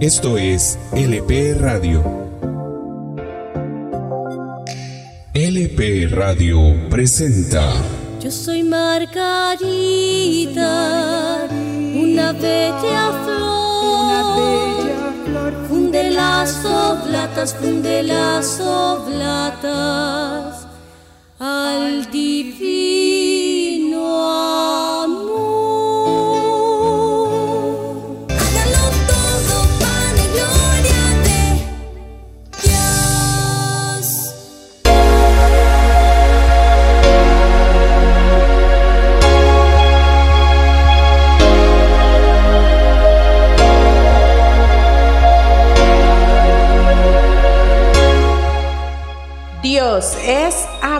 Esto 0.00 0.36
es 0.36 0.78
LP 0.92 1.54
Radio. 1.58 2.04
LP 5.32 6.08
Radio 6.10 6.58
presenta. 6.90 7.72
Yo 8.20 8.30
soy 8.30 8.62
Margarita, 8.62 9.08
una 11.50 12.32
bella 12.32 13.12
flor. 15.24 15.66
Funde 15.66 16.10
las 16.10 16.62
oblatas, 16.62 17.54
funde 17.54 18.02
las 18.02 18.60
oblatas 18.60 20.66
al 21.38 22.10
divino 22.10 22.45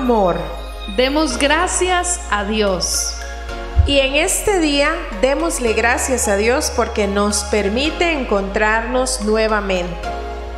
amor. 0.06 0.37
Demos 0.96 1.37
gracias 1.37 2.20
a 2.30 2.45
Dios. 2.45 3.12
Y 3.88 3.98
en 3.98 4.14
este 4.14 4.60
día 4.60 4.92
démosle 5.20 5.73
gracias 5.73 6.28
a 6.28 6.37
Dios 6.37 6.73
porque 6.77 7.09
nos 7.09 7.42
permite 7.51 8.12
encontrarnos 8.12 9.23
nuevamente. 9.23 9.97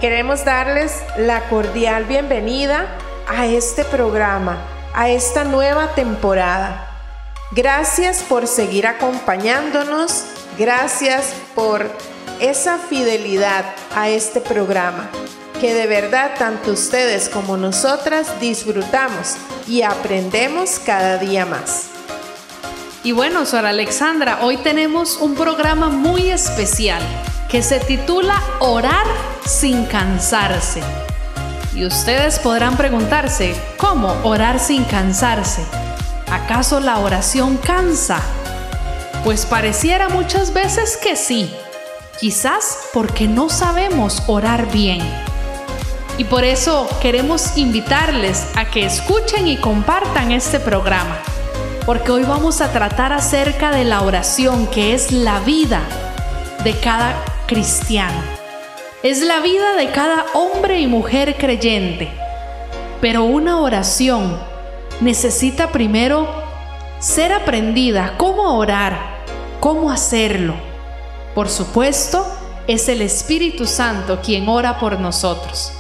Queremos 0.03 0.45
darles 0.45 1.03
la 1.17 1.49
cordial 1.49 2.05
bienvenida 2.05 2.89
a 3.27 3.47
este 3.47 3.87
programa, 3.87 4.59
a 4.93 5.09
esta 5.09 5.45
nueva 5.45 5.95
temporada. 5.95 6.87
Gracias 7.53 8.23
por 8.23 8.47
seguir 8.47 8.87
acompañándonos, 8.87 10.27
gracias 10.59 11.33
por 11.55 11.91
esa 12.39 12.77
fidelidad 12.77 13.65
a 13.97 14.11
este 14.11 14.43
programa, 14.43 15.09
que 15.61 15.75
de 15.75 15.87
verdad 15.87 16.33
tanto 16.39 16.73
ustedes 16.73 17.29
como 17.29 17.57
nosotras 17.57 18.41
disfrutamos 18.41 19.37
y 19.67 19.83
aprendemos 19.83 20.79
cada 20.79 21.19
día 21.19 21.45
más. 21.47 21.87
Y 23.03 23.13
bueno, 23.13 23.45
Sor 23.47 23.67
Alexandra, 23.67 24.41
hoy 24.43 24.57
tenemos 24.59 25.17
un 25.17 25.35
programa 25.35 25.89
muy 25.89 26.31
especial 26.31 27.03
que 27.49 27.63
se 27.63 27.81
titula 27.81 28.41
Orar 28.61 29.07
sin 29.47 29.85
cansarse. 29.87 30.83
Y 31.75 31.85
ustedes 31.85 32.39
podrán 32.39 32.77
preguntarse, 32.77 33.55
¿cómo 33.77 34.13
orar 34.25 34.59
sin 34.59 34.85
cansarse? 34.85 35.63
¿Acaso 36.31 36.81
la 36.81 36.99
oración 36.99 37.57
cansa? 37.57 38.21
Pues 39.25 39.47
pareciera 39.47 40.09
muchas 40.09 40.53
veces 40.53 40.97
que 40.97 41.17
sí, 41.17 41.53
quizás 42.21 42.79
porque 42.93 43.29
no 43.29 43.49
sabemos 43.49 44.23
orar 44.27 44.71
bien. 44.73 45.01
Y 46.19 46.25
por 46.25 46.43
eso 46.43 46.89
queremos 47.01 47.57
invitarles 47.57 48.49
a 48.57 48.65
que 48.65 48.85
escuchen 48.85 49.47
y 49.47 49.57
compartan 49.57 50.33
este 50.33 50.59
programa, 50.59 51.17
porque 51.87 52.11
hoy 52.11 52.25
vamos 52.25 52.61
a 52.61 52.73
tratar 52.73 53.13
acerca 53.13 53.71
de 53.71 53.85
la 53.85 54.03
oración, 54.03 54.67
que 54.67 54.95
es 54.95 55.13
la 55.13 55.39
vida 55.39 55.81
de 56.65 56.75
cada 56.81 57.25
cristiano. 57.47 58.21
Es 59.05 59.23
la 59.23 59.39
vida 59.39 59.77
de 59.77 59.93
cada 59.93 60.27
hombre 60.35 60.81
y 60.81 60.89
mujer 60.89 61.37
creyente. 61.39 62.11
Pero 63.01 63.23
una 63.23 63.61
oración 63.61 64.37
necesita 65.01 65.71
primero 65.71 66.29
ser 66.99 67.33
aprendida, 67.33 68.15
cómo 68.17 68.59
orar, 68.59 69.21
cómo 69.61 69.93
hacerlo. 69.93 70.55
Por 71.37 71.49
supuesto, 71.49 72.27
es 72.67 72.89
el 72.89 73.03
Espíritu 73.03 73.67
Santo 73.67 74.19
quien 74.21 74.49
ora 74.49 74.81
por 74.81 74.99
nosotros. 74.99 75.78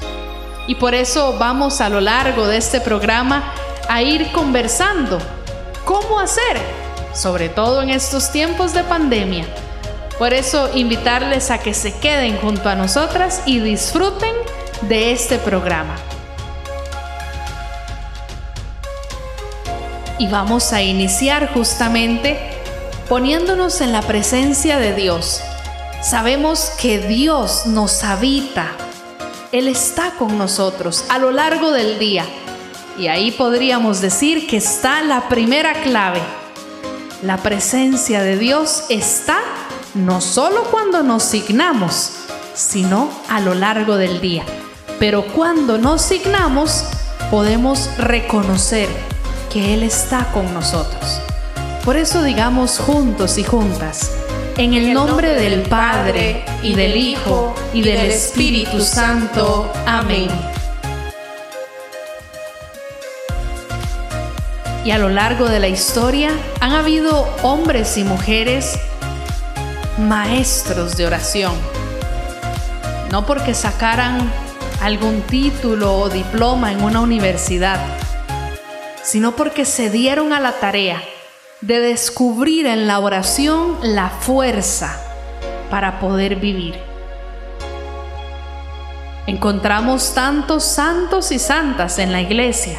Y 0.68 0.74
por 0.74 0.94
eso 0.94 1.36
vamos 1.38 1.80
a 1.80 1.88
lo 1.88 2.00
largo 2.00 2.46
de 2.46 2.58
este 2.58 2.80
programa 2.80 3.52
a 3.88 4.02
ir 4.02 4.30
conversando 4.32 5.18
cómo 5.86 6.20
hacer, 6.20 6.58
sobre 7.14 7.48
todo 7.48 7.80
en 7.80 7.88
estos 7.88 8.30
tiempos 8.30 8.74
de 8.74 8.84
pandemia. 8.84 9.46
Por 10.18 10.34
eso 10.34 10.68
invitarles 10.74 11.50
a 11.50 11.58
que 11.58 11.72
se 11.72 11.98
queden 11.98 12.36
junto 12.36 12.68
a 12.68 12.74
nosotras 12.74 13.40
y 13.46 13.60
disfruten 13.60 14.34
de 14.82 15.12
este 15.12 15.38
programa. 15.38 15.96
Y 20.18 20.26
vamos 20.26 20.74
a 20.74 20.82
iniciar 20.82 21.50
justamente 21.54 22.38
poniéndonos 23.08 23.80
en 23.80 23.92
la 23.92 24.02
presencia 24.02 24.76
de 24.76 24.92
Dios. 24.92 25.40
Sabemos 26.02 26.72
que 26.78 26.98
Dios 26.98 27.64
nos 27.64 28.04
habita. 28.04 28.72
Él 29.50 29.66
está 29.66 30.10
con 30.18 30.36
nosotros 30.36 31.06
a 31.08 31.18
lo 31.18 31.30
largo 31.30 31.72
del 31.72 31.98
día. 31.98 32.26
Y 32.98 33.06
ahí 33.06 33.30
podríamos 33.30 34.02
decir 34.02 34.46
que 34.46 34.58
está 34.58 35.00
la 35.02 35.28
primera 35.28 35.72
clave. 35.82 36.20
La 37.22 37.38
presencia 37.38 38.22
de 38.22 38.36
Dios 38.36 38.84
está 38.90 39.38
no 39.94 40.20
solo 40.20 40.64
cuando 40.64 41.02
nos 41.02 41.22
signamos, 41.22 42.12
sino 42.54 43.10
a 43.28 43.40
lo 43.40 43.54
largo 43.54 43.96
del 43.96 44.20
día. 44.20 44.44
Pero 44.98 45.24
cuando 45.24 45.78
nos 45.78 46.02
signamos, 46.02 46.84
podemos 47.30 47.96
reconocer 47.96 48.88
que 49.50 49.72
Él 49.72 49.82
está 49.82 50.30
con 50.32 50.52
nosotros. 50.52 51.20
Por 51.86 51.96
eso 51.96 52.22
digamos 52.22 52.78
juntos 52.78 53.38
y 53.38 53.44
juntas, 53.44 54.10
en 54.58 54.74
el 54.74 54.92
nombre 54.92 55.34
del 55.34 55.62
Padre, 55.62 56.44
y 56.64 56.74
del 56.74 56.96
Hijo, 56.96 57.54
y 57.72 57.80
del 57.80 58.10
Espíritu 58.10 58.80
Santo. 58.80 59.72
Amén. 59.86 60.28
Y 64.84 64.90
a 64.90 64.98
lo 64.98 65.10
largo 65.10 65.48
de 65.48 65.60
la 65.60 65.68
historia 65.68 66.30
han 66.58 66.72
habido 66.72 67.28
hombres 67.42 67.96
y 67.98 68.02
mujeres 68.02 68.80
maestros 69.96 70.96
de 70.96 71.06
oración. 71.06 71.54
No 73.12 73.26
porque 73.26 73.54
sacaran 73.54 74.28
algún 74.82 75.22
título 75.22 75.96
o 75.98 76.08
diploma 76.08 76.72
en 76.72 76.82
una 76.82 77.00
universidad, 77.00 77.78
sino 79.04 79.36
porque 79.36 79.64
se 79.64 79.88
dieron 79.88 80.32
a 80.32 80.40
la 80.40 80.52
tarea 80.58 81.00
de 81.60 81.80
descubrir 81.80 82.66
en 82.66 82.86
la 82.86 83.00
oración 83.00 83.78
la 83.82 84.10
fuerza 84.10 84.96
para 85.70 85.98
poder 85.98 86.36
vivir. 86.36 86.76
Encontramos 89.26 90.14
tantos 90.14 90.62
santos 90.62 91.32
y 91.32 91.38
santas 91.40 91.98
en 91.98 92.12
la 92.12 92.20
iglesia, 92.20 92.78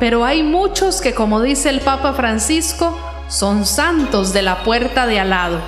pero 0.00 0.24
hay 0.24 0.42
muchos 0.42 1.00
que, 1.00 1.14
como 1.14 1.40
dice 1.40 1.70
el 1.70 1.80
Papa 1.80 2.12
Francisco, 2.12 2.98
son 3.28 3.66
santos 3.66 4.32
de 4.32 4.42
la 4.42 4.64
puerta 4.64 5.06
de 5.06 5.20
al 5.20 5.30
lado. 5.30 5.60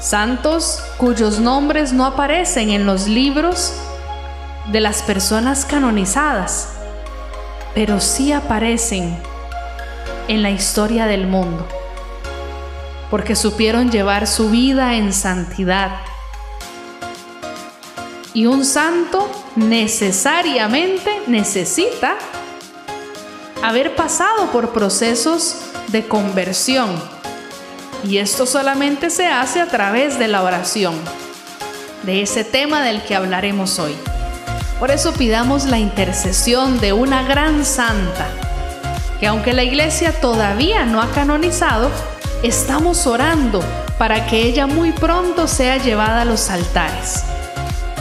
Santos 0.00 0.84
cuyos 0.98 1.40
nombres 1.40 1.94
no 1.94 2.04
aparecen 2.04 2.70
en 2.70 2.84
los 2.84 3.08
libros 3.08 3.72
de 4.70 4.80
las 4.80 5.02
personas 5.02 5.64
canonizadas, 5.64 6.74
pero 7.74 8.00
sí 8.00 8.32
aparecen 8.32 9.16
en 10.28 10.42
la 10.42 10.50
historia 10.50 11.06
del 11.06 11.26
mundo, 11.26 11.66
porque 13.10 13.36
supieron 13.36 13.90
llevar 13.90 14.26
su 14.26 14.50
vida 14.50 14.94
en 14.94 15.12
santidad. 15.12 15.98
Y 18.32 18.46
un 18.46 18.64
santo 18.64 19.30
necesariamente 19.56 21.22
necesita 21.26 22.16
haber 23.62 23.94
pasado 23.94 24.50
por 24.50 24.72
procesos 24.72 25.56
de 25.88 26.06
conversión. 26.06 26.90
Y 28.02 28.18
esto 28.18 28.44
solamente 28.44 29.08
se 29.08 29.26
hace 29.26 29.60
a 29.60 29.68
través 29.68 30.18
de 30.18 30.28
la 30.28 30.42
oración, 30.42 30.94
de 32.02 32.22
ese 32.22 32.44
tema 32.44 32.82
del 32.82 33.02
que 33.02 33.14
hablaremos 33.14 33.78
hoy. 33.78 33.94
Por 34.78 34.90
eso 34.90 35.12
pidamos 35.14 35.64
la 35.64 35.78
intercesión 35.78 36.80
de 36.80 36.92
una 36.92 37.22
gran 37.22 37.64
santa, 37.64 38.26
que 39.20 39.26
aunque 39.26 39.52
la 39.52 39.62
iglesia 39.62 40.12
todavía 40.20 40.84
no 40.84 41.00
ha 41.00 41.10
canonizado, 41.10 41.90
estamos 42.42 43.06
orando 43.06 43.62
para 43.98 44.26
que 44.26 44.42
ella 44.42 44.66
muy 44.66 44.92
pronto 44.92 45.46
sea 45.46 45.78
llevada 45.78 46.22
a 46.22 46.24
los 46.24 46.50
altares. 46.50 47.24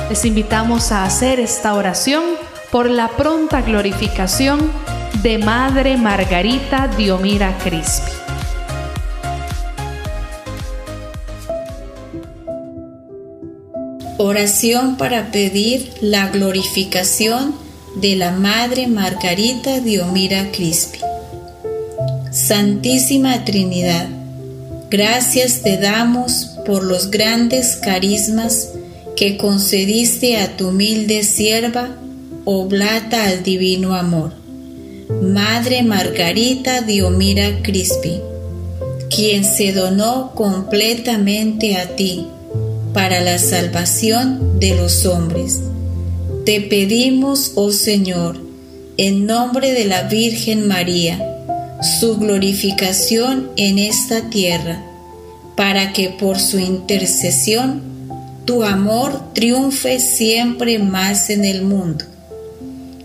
Les 0.10 0.26
invitamos 0.26 0.92
a 0.92 1.06
hacer 1.06 1.40
esta 1.40 1.74
oración 1.74 2.24
por 2.72 2.90
la 2.90 3.08
pronta 3.10 3.62
glorificación 3.62 4.72
de 5.22 5.38
Madre 5.38 5.96
Margarita 5.96 6.88
Diomira 6.88 7.58
Crispi. 7.64 8.12
Oración 14.18 14.98
para 14.98 15.32
pedir 15.32 15.92
la 16.02 16.30
glorificación 16.30 17.63
de 17.96 18.16
la 18.16 18.32
Madre 18.32 18.88
Margarita 18.88 19.80
Diomira 19.80 20.52
Crispi. 20.52 21.00
Santísima 22.32 23.46
Trinidad, 23.46 24.08
gracias 24.90 25.62
te 25.62 25.78
damos 25.78 26.50
por 26.66 26.84
los 26.84 27.12
grandes 27.12 27.76
carismas 27.76 28.70
que 29.16 29.38
concediste 29.38 30.38
a 30.38 30.58
tu 30.58 30.70
humilde 30.70 31.24
sierva, 31.24 31.90
oblata 32.46 33.26
al 33.26 33.44
divino 33.44 33.96
amor. 33.96 34.34
Madre 35.22 35.84
Margarita 35.84 36.82
Diomira 36.82 37.62
Crispi, 37.62 38.20
quien 39.16 39.46
se 39.46 39.72
donó 39.72 40.32
completamente 40.34 41.78
a 41.78 41.96
ti 41.96 42.26
para 42.94 43.22
la 43.22 43.38
salvación 43.38 44.60
de 44.60 44.76
los 44.76 45.06
hombres. 45.06 45.62
Te 46.46 46.60
pedimos, 46.60 47.54
oh 47.56 47.72
Señor, 47.72 48.38
en 48.98 49.26
nombre 49.26 49.72
de 49.72 49.86
la 49.86 50.04
Virgen 50.04 50.68
María, 50.68 51.18
su 52.02 52.18
glorificación 52.18 53.50
en 53.56 53.80
esta 53.80 54.30
tierra, 54.30 54.84
para 55.56 55.94
que 55.94 56.10
por 56.10 56.40
su 56.40 56.60
intercesión 56.60 57.82
tu 58.44 58.64
amor 58.64 59.34
triunfe 59.34 60.02
siempre 60.02 60.80
más 60.80 61.30
en 61.30 61.46
el 61.46 61.62
mundo. 61.62 62.04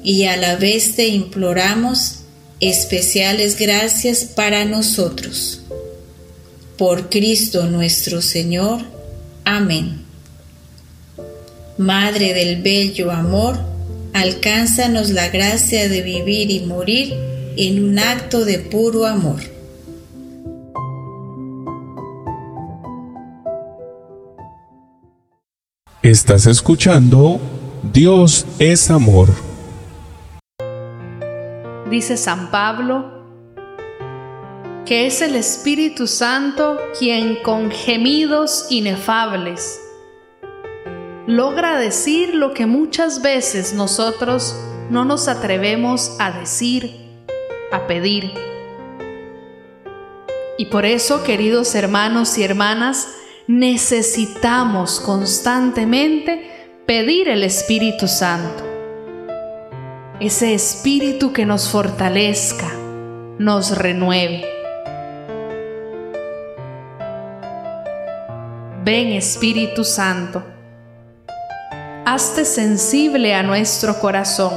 Y 0.03 0.25
a 0.25 0.37
la 0.37 0.57
vez 0.57 0.97
te 0.97 1.07
imploramos 1.07 2.21
especiales 2.59 3.57
gracias 3.57 4.25
para 4.25 4.65
nosotros. 4.65 5.61
Por 6.77 7.09
Cristo 7.09 7.67
nuestro 7.67 8.21
Señor. 8.21 8.81
Amén. 9.45 10.08
Madre 11.79 12.35
del 12.35 12.61
bello 12.61 13.13
amor, 13.13 13.57
alcánzanos 14.13 15.11
la 15.11 15.29
gracia 15.29 15.89
de 15.89 16.03
vivir 16.03 16.51
y 16.51 16.67
morir 16.67 17.15
en 17.57 17.85
un 17.85 18.01
acto 18.01 18.45
de 18.45 18.59
puro 18.59 19.07
amor. 19.07 19.41
Estás 26.03 26.47
escuchando 26.47 27.41
Dios 27.93 28.45
es 28.59 28.91
amor. 28.91 29.29
Dice 31.89 32.17
San 32.17 32.51
Pablo 32.51 33.17
que 34.85 35.07
es 35.07 35.23
el 35.23 35.37
Espíritu 35.37 36.09
Santo 36.09 36.77
quien 36.99 37.37
con 37.45 37.71
gemidos 37.71 38.67
inefables 38.69 39.79
logra 41.29 41.79
decir 41.79 42.35
lo 42.35 42.55
que 42.55 42.65
muchas 42.65 43.21
veces 43.21 43.75
nosotros 43.75 44.59
no 44.89 45.05
nos 45.05 45.29
atrevemos 45.29 46.17
a 46.19 46.31
decir 46.31 46.91
a 47.71 47.87
pedir. 47.87 48.33
Y 50.57 50.67
por 50.67 50.87
eso, 50.87 51.23
queridos 51.25 51.75
hermanos 51.75 52.39
y 52.39 52.45
hermanas, 52.45 53.09
necesitamos 53.47 55.01
constantemente 55.01 56.81
pedir 56.87 57.29
el 57.29 57.45
Espíritu 57.45 58.09
Santo. 58.09 58.65
Ese 60.21 60.55
Espíritu 60.55 61.35
que 61.35 61.45
nos 61.45 61.69
fortalezca, 61.69 62.73
nos 63.39 63.77
renueve. 63.77 64.47
Ven 68.83 69.09
Espíritu 69.09 69.85
Santo, 69.85 70.43
hazte 72.11 72.47
sensible 72.47 73.35
a 73.35 73.43
nuestro 73.43 74.01
corazón 74.01 74.51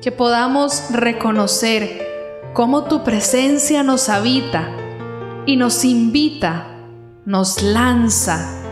que 0.00 0.12
podamos 0.12 0.92
reconocer 0.92 2.06
cómo 2.54 2.84
tu 2.84 3.02
presencia 3.02 3.82
nos 3.82 4.08
habita 4.08 4.68
y 5.44 5.56
nos 5.56 5.84
invita, 5.84 6.68
nos 7.24 7.62
lanza, 7.62 8.62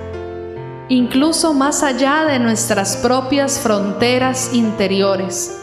incluso 0.89 1.53
más 1.53 1.83
allá 1.83 2.27
de 2.27 2.39
nuestras 2.39 2.97
propias 2.99 3.59
fronteras 3.59 4.55
interiores. 4.55 5.61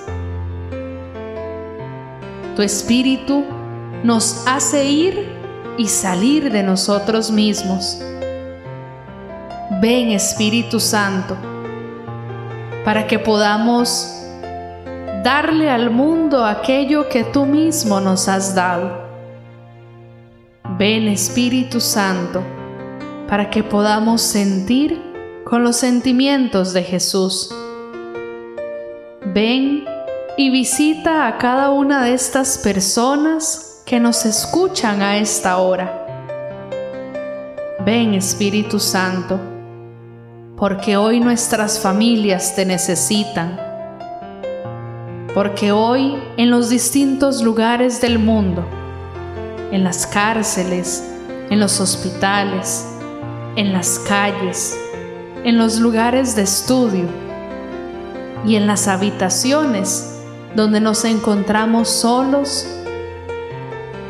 Tu 2.57 2.61
espíritu 2.61 3.45
nos 4.03 4.43
hace 4.47 4.83
ir 4.83 5.29
y 5.77 5.87
salir 5.87 6.51
de 6.51 6.63
nosotros 6.63 7.31
mismos. 7.31 8.01
Ven 9.79 10.09
Espíritu 10.09 10.79
Santo, 10.79 11.38
para 12.83 13.06
que 13.06 13.19
podamos 13.19 14.12
darle 15.24 15.69
al 15.69 15.91
mundo 15.91 16.44
aquello 16.44 17.07
que 17.09 17.24
tú 17.24 17.45
mismo 17.45 18.00
nos 18.00 18.27
has 18.27 18.56
dado. 18.56 19.06
Ven 20.79 21.07
Espíritu 21.07 21.79
Santo, 21.79 22.41
para 23.27 23.51
que 23.51 23.62
podamos 23.62 24.24
sentir 24.24 25.00
con 25.44 25.63
los 25.63 25.75
sentimientos 25.75 26.73
de 26.73 26.81
Jesús. 26.81 27.53
Ven 29.27 29.85
y 30.38 30.50
visita 30.50 31.27
a 31.27 31.38
cada 31.38 31.69
una 31.69 32.03
de 32.03 32.15
estas 32.15 32.57
personas 32.57 33.83
que 33.85 34.00
nos 34.00 34.25
escuchan 34.25 35.03
a 35.03 35.18
esta 35.18 35.57
hora. 35.57 36.03
Ven 37.85 38.15
Espíritu 38.15 38.80
Santo, 38.80 39.39
porque 40.57 40.98
hoy 40.98 41.19
nuestras 41.19 41.80
familias 41.80 42.56
te 42.56 42.65
necesitan 42.65 43.59
porque 45.38 45.71
hoy 45.71 46.18
en 46.38 46.50
los 46.50 46.69
distintos 46.69 47.44
lugares 47.44 48.01
del 48.01 48.18
mundo, 48.18 48.65
en 49.71 49.83
las 49.83 50.07
cárceles, 50.07 51.13
en 51.51 51.59
los 51.59 51.80
hospitales, 51.80 52.88
en 53.56 53.71
las 53.71 54.00
calles, 54.00 54.75
en 55.44 55.59
los 55.59 55.80
lugares 55.80 56.36
de 56.36 56.42
estudio 56.42 57.06
y 58.48 58.56
en 58.56 58.65
las 58.65 58.88
habitaciones 58.88 60.24
donde 60.56 60.81
nos 60.81 61.06
encontramos 61.06 61.88
solos, 61.88 62.68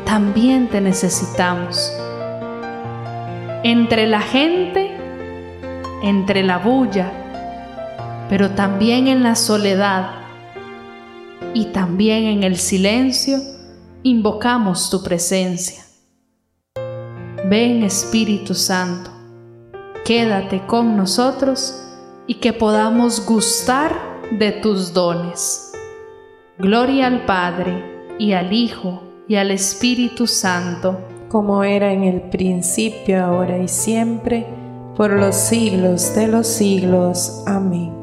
también 0.06 0.68
te 0.68 0.80
necesitamos. 0.80 1.92
Entre 3.64 4.06
la 4.06 4.22
gente, 4.22 4.87
entre 6.02 6.42
la 6.42 6.58
bulla, 6.58 7.12
pero 8.28 8.50
también 8.50 9.08
en 9.08 9.22
la 9.22 9.34
soledad, 9.34 10.18
y 11.54 11.66
también 11.66 12.24
en 12.24 12.42
el 12.42 12.56
silencio 12.56 13.38
invocamos 14.02 14.90
tu 14.90 15.02
presencia. 15.02 15.84
Ven 17.48 17.82
Espíritu 17.82 18.54
Santo, 18.54 19.10
quédate 20.04 20.66
con 20.66 20.96
nosotros 20.96 21.82
y 22.26 22.34
que 22.34 22.52
podamos 22.52 23.24
gustar 23.24 23.92
de 24.30 24.52
tus 24.52 24.92
dones. 24.92 25.72
Gloria 26.58 27.06
al 27.06 27.24
Padre 27.24 28.14
y 28.18 28.32
al 28.32 28.52
Hijo 28.52 29.02
y 29.26 29.36
al 29.36 29.50
Espíritu 29.50 30.26
Santo, 30.26 31.00
como 31.28 31.64
era 31.64 31.92
en 31.92 32.04
el 32.04 32.22
principio, 32.22 33.24
ahora 33.24 33.58
y 33.58 33.68
siempre, 33.68 34.46
por 34.98 35.12
los 35.12 35.36
siglos 35.36 36.12
de 36.16 36.26
los 36.26 36.48
siglos. 36.48 37.44
Amén. 37.46 37.98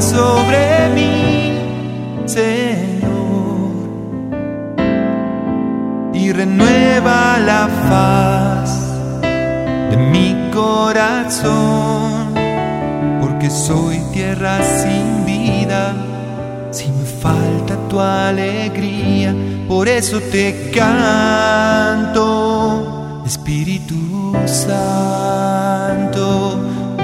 sobre 0.00 0.88
mí, 0.94 1.52
Señor, 2.24 3.12
y 6.12 6.32
renueva 6.32 7.38
la 7.38 7.68
faz 7.88 9.20
de 9.90 9.96
mi 9.96 10.31
corazón, 10.52 12.34
porque 13.20 13.50
soy 13.50 13.98
tierra 14.12 14.60
sin 14.62 15.24
vida, 15.24 15.94
si 16.70 16.88
me 16.88 17.04
falta 17.04 17.76
tu 17.88 17.98
alegría, 18.00 19.34
por 19.66 19.88
eso 19.88 20.20
te 20.20 20.70
canto, 20.74 22.22
Espíritu 23.26 24.34
Santo, 24.46 26.20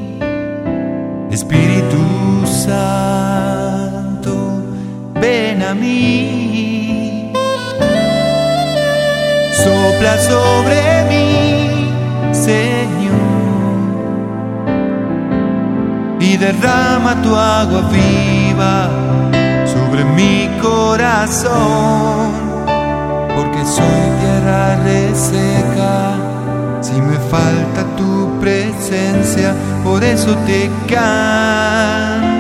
Espíritu 1.30 1.98
Santo, 2.46 3.01
mí. 5.74 7.32
Sopla 9.64 10.18
sobre 10.18 11.04
mí, 11.10 11.90
Señor, 12.32 13.22
y 16.20 16.38
derrama 16.38 17.22
tu 17.22 17.36
agua 17.36 17.82
viva 17.92 18.90
sobre 19.66 20.04
mi 20.04 20.50
corazón, 20.62 22.32
porque 23.36 23.66
soy 23.66 24.04
tierra 24.22 24.78
reseca. 24.84 26.14
Si 26.82 27.00
me 27.00 27.18
falta 27.30 27.86
tu 27.96 28.40
presencia, 28.40 29.54
por 29.84 30.04
eso 30.04 30.36
te 30.48 30.70
canto, 30.90 32.31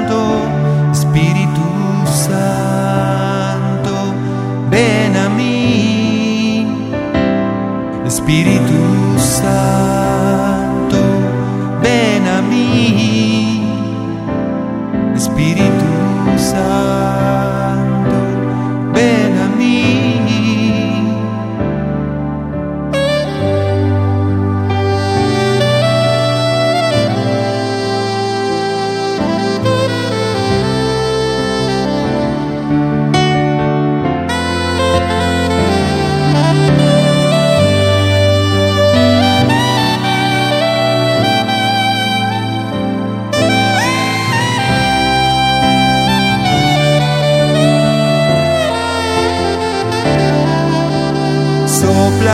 Espíritu 8.32 8.91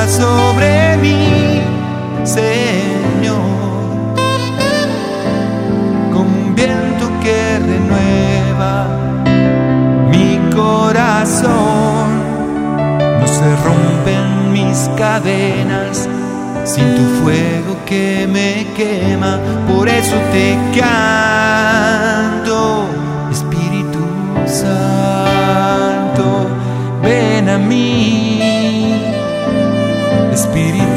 Sobre 0.08 0.96
mí, 0.98 1.62
Señor, 2.24 3.36
como 6.14 6.30
un 6.30 6.56
viento 6.56 7.10
que 7.22 7.60
renueva 7.60 8.88
mi 10.10 10.40
corazón. 10.56 12.08
No 13.20 13.28
se 13.28 13.56
rompen 13.66 14.54
mis 14.54 14.90
cadenas 14.98 16.08
sin 16.64 16.96
tu 16.96 17.04
fuego 17.22 17.76
que 17.86 18.26
me 18.32 18.66
quema, 18.76 19.40
por 19.68 19.90
eso 19.90 20.16
te 20.32 20.58
canto, 20.80 22.86
Espíritu 23.30 24.00
Santo, 24.46 26.48
ven 27.04 27.50
a 27.50 27.58
mí. 27.58 28.47
Espíritu 30.58 30.97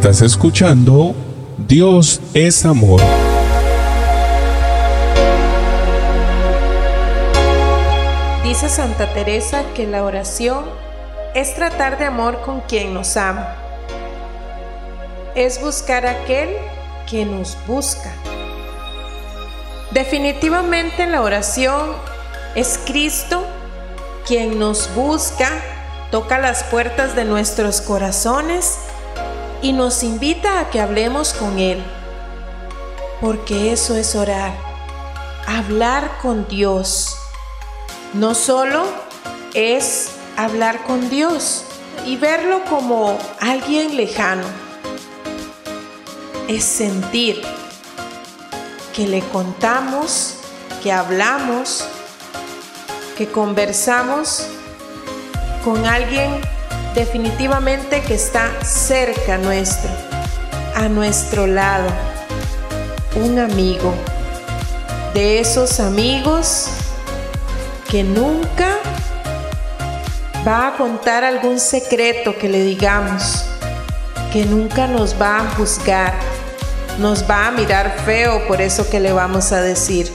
Estás 0.00 0.22
escuchando 0.22 1.14
Dios 1.58 2.22
es 2.32 2.64
amor. 2.64 3.02
Dice 8.42 8.70
Santa 8.70 9.12
Teresa 9.12 9.62
que 9.74 9.86
la 9.86 10.02
oración 10.02 10.64
es 11.34 11.54
tratar 11.54 11.98
de 11.98 12.06
amor 12.06 12.40
con 12.40 12.62
quien 12.62 12.94
nos 12.94 13.18
ama. 13.18 13.54
Es 15.34 15.60
buscar 15.60 16.06
a 16.06 16.12
aquel 16.12 16.48
que 17.06 17.26
nos 17.26 17.58
busca. 17.66 18.10
Definitivamente 19.90 21.06
la 21.08 21.20
oración 21.20 21.90
es 22.54 22.80
Cristo 22.86 23.44
quien 24.26 24.58
nos 24.58 24.94
busca, 24.94 25.50
toca 26.10 26.38
las 26.38 26.64
puertas 26.64 27.14
de 27.14 27.26
nuestros 27.26 27.82
corazones 27.82 28.78
y 29.62 29.72
nos 29.72 30.02
invita 30.02 30.60
a 30.60 30.70
que 30.70 30.80
hablemos 30.80 31.32
con 31.32 31.58
Él. 31.58 31.82
Porque 33.20 33.72
eso 33.72 33.96
es 33.96 34.14
orar, 34.14 34.54
hablar 35.46 36.18
con 36.22 36.48
Dios. 36.48 37.16
No 38.14 38.34
solo 38.34 38.84
es 39.54 40.12
hablar 40.36 40.84
con 40.84 41.10
Dios 41.10 41.64
y 42.06 42.16
verlo 42.16 42.64
como 42.64 43.18
alguien 43.40 43.96
lejano. 43.96 44.46
Es 46.48 46.64
sentir 46.64 47.42
que 48.94 49.06
le 49.06 49.20
contamos, 49.20 50.36
que 50.82 50.90
hablamos, 50.90 51.84
que 53.16 53.28
conversamos 53.28 54.46
con 55.62 55.84
alguien 55.84 56.40
definitivamente 56.94 58.02
que 58.02 58.14
está 58.14 58.64
cerca 58.64 59.38
nuestro, 59.38 59.90
a 60.74 60.88
nuestro 60.88 61.46
lado, 61.46 61.88
un 63.16 63.38
amigo, 63.38 63.94
de 65.14 65.40
esos 65.40 65.80
amigos 65.80 66.68
que 67.88 68.04
nunca 68.04 68.76
va 70.46 70.68
a 70.68 70.76
contar 70.76 71.24
algún 71.24 71.58
secreto 71.58 72.36
que 72.38 72.48
le 72.48 72.62
digamos, 72.62 73.44
que 74.32 74.44
nunca 74.44 74.86
nos 74.86 75.20
va 75.20 75.40
a 75.40 75.50
juzgar, 75.50 76.14
nos 76.98 77.28
va 77.28 77.48
a 77.48 77.50
mirar 77.50 77.96
feo 78.04 78.46
por 78.46 78.60
eso 78.60 78.88
que 78.88 79.00
le 79.00 79.12
vamos 79.12 79.52
a 79.52 79.60
decir. 79.60 80.12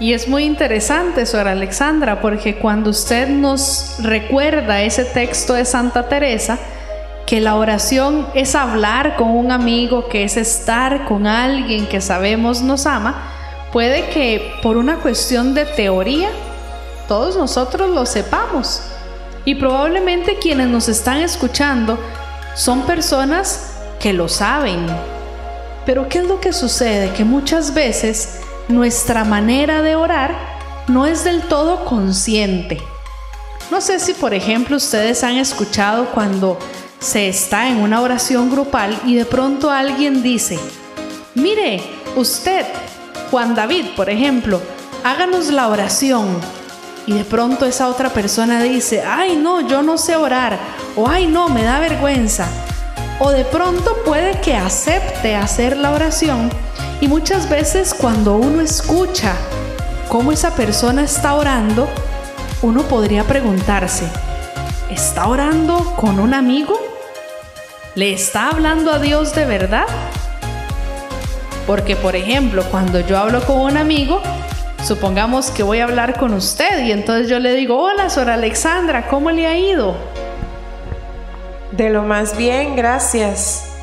Y 0.00 0.12
es 0.12 0.26
muy 0.28 0.44
interesante, 0.44 1.24
Sora 1.24 1.52
Alexandra, 1.52 2.20
porque 2.20 2.56
cuando 2.56 2.90
usted 2.90 3.28
nos 3.28 3.96
recuerda 4.00 4.82
ese 4.82 5.04
texto 5.04 5.54
de 5.54 5.64
Santa 5.64 6.08
Teresa, 6.08 6.58
que 7.26 7.40
la 7.40 7.54
oración 7.54 8.26
es 8.34 8.54
hablar 8.54 9.16
con 9.16 9.30
un 9.30 9.52
amigo, 9.52 10.08
que 10.08 10.24
es 10.24 10.36
estar 10.36 11.04
con 11.06 11.26
alguien 11.26 11.86
que 11.86 12.00
sabemos 12.00 12.60
nos 12.60 12.86
ama, 12.86 13.30
puede 13.72 14.08
que 14.10 14.52
por 14.62 14.76
una 14.76 14.96
cuestión 14.96 15.54
de 15.54 15.64
teoría 15.64 16.28
todos 17.08 17.36
nosotros 17.36 17.90
lo 17.90 18.04
sepamos. 18.04 18.82
Y 19.44 19.54
probablemente 19.54 20.38
quienes 20.38 20.68
nos 20.68 20.88
están 20.88 21.18
escuchando 21.18 21.98
son 22.54 22.82
personas 22.82 23.72
que 24.00 24.12
lo 24.12 24.28
saben. 24.28 24.86
Pero 25.86 26.08
¿qué 26.08 26.18
es 26.18 26.26
lo 26.26 26.40
que 26.40 26.52
sucede? 26.52 27.10
Que 27.10 27.24
muchas 27.24 27.74
veces 27.74 28.40
nuestra 28.68 29.24
manera 29.24 29.82
de 29.82 29.96
orar 29.96 30.34
no 30.88 31.06
es 31.06 31.24
del 31.24 31.42
todo 31.42 31.84
consciente. 31.84 32.80
No 33.70 33.80
sé 33.80 33.98
si 33.98 34.14
por 34.14 34.34
ejemplo 34.34 34.76
ustedes 34.76 35.24
han 35.24 35.36
escuchado 35.36 36.06
cuando 36.06 36.58
se 36.98 37.28
está 37.28 37.68
en 37.68 37.78
una 37.78 38.00
oración 38.00 38.50
grupal 38.50 38.98
y 39.04 39.14
de 39.14 39.24
pronto 39.24 39.70
alguien 39.70 40.22
dice, 40.22 40.58
mire, 41.34 41.82
usted, 42.16 42.64
Juan 43.30 43.54
David, 43.54 43.86
por 43.96 44.08
ejemplo, 44.08 44.60
háganos 45.02 45.48
la 45.50 45.68
oración. 45.68 46.40
y 47.06 47.12
de 47.12 47.24
pronto 47.24 47.66
esa 47.66 47.88
otra 47.88 48.08
persona 48.08 48.62
dice, 48.62 49.02
ay 49.02 49.36
no, 49.36 49.60
yo 49.68 49.82
no 49.82 49.98
sé 49.98 50.16
orar, 50.16 50.58
o 50.96 51.06
ay 51.06 51.26
no, 51.26 51.50
me 51.50 51.62
da 51.62 51.78
vergüenza. 51.78 52.46
O 53.20 53.30
de 53.30 53.44
pronto 53.44 53.96
puede 54.04 54.40
que 54.40 54.56
acepte 54.56 55.36
hacer 55.36 55.76
la 55.76 55.92
oración 55.92 56.50
y 57.00 57.08
muchas 57.08 57.48
veces 57.48 57.94
cuando 57.94 58.36
uno 58.36 58.60
escucha 58.60 59.34
cómo 60.08 60.32
esa 60.32 60.54
persona 60.54 61.04
está 61.04 61.34
orando, 61.34 61.88
uno 62.62 62.82
podría 62.82 63.24
preguntarse, 63.24 64.04
¿está 64.90 65.28
orando 65.28 65.94
con 65.96 66.18
un 66.18 66.34
amigo? 66.34 66.78
¿Le 67.94 68.12
está 68.12 68.48
hablando 68.48 68.90
a 68.92 68.98
Dios 68.98 69.34
de 69.34 69.44
verdad? 69.44 69.86
Porque, 71.66 71.94
por 71.94 72.16
ejemplo, 72.16 72.64
cuando 72.70 73.00
yo 73.00 73.16
hablo 73.16 73.44
con 73.44 73.60
un 73.60 73.76
amigo, 73.76 74.20
supongamos 74.82 75.50
que 75.50 75.62
voy 75.62 75.78
a 75.80 75.84
hablar 75.84 76.18
con 76.18 76.34
usted 76.34 76.84
y 76.84 76.92
entonces 76.92 77.28
yo 77.28 77.38
le 77.38 77.54
digo, 77.54 77.78
hola, 77.78 78.10
Sor 78.10 78.28
Alexandra, 78.28 79.06
¿cómo 79.08 79.30
le 79.30 79.46
ha 79.46 79.56
ido? 79.56 79.94
De 81.76 81.90
lo 81.90 82.04
más 82.04 82.36
bien, 82.36 82.76
gracias. 82.76 83.74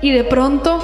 Y 0.00 0.12
de 0.12 0.24
pronto, 0.24 0.80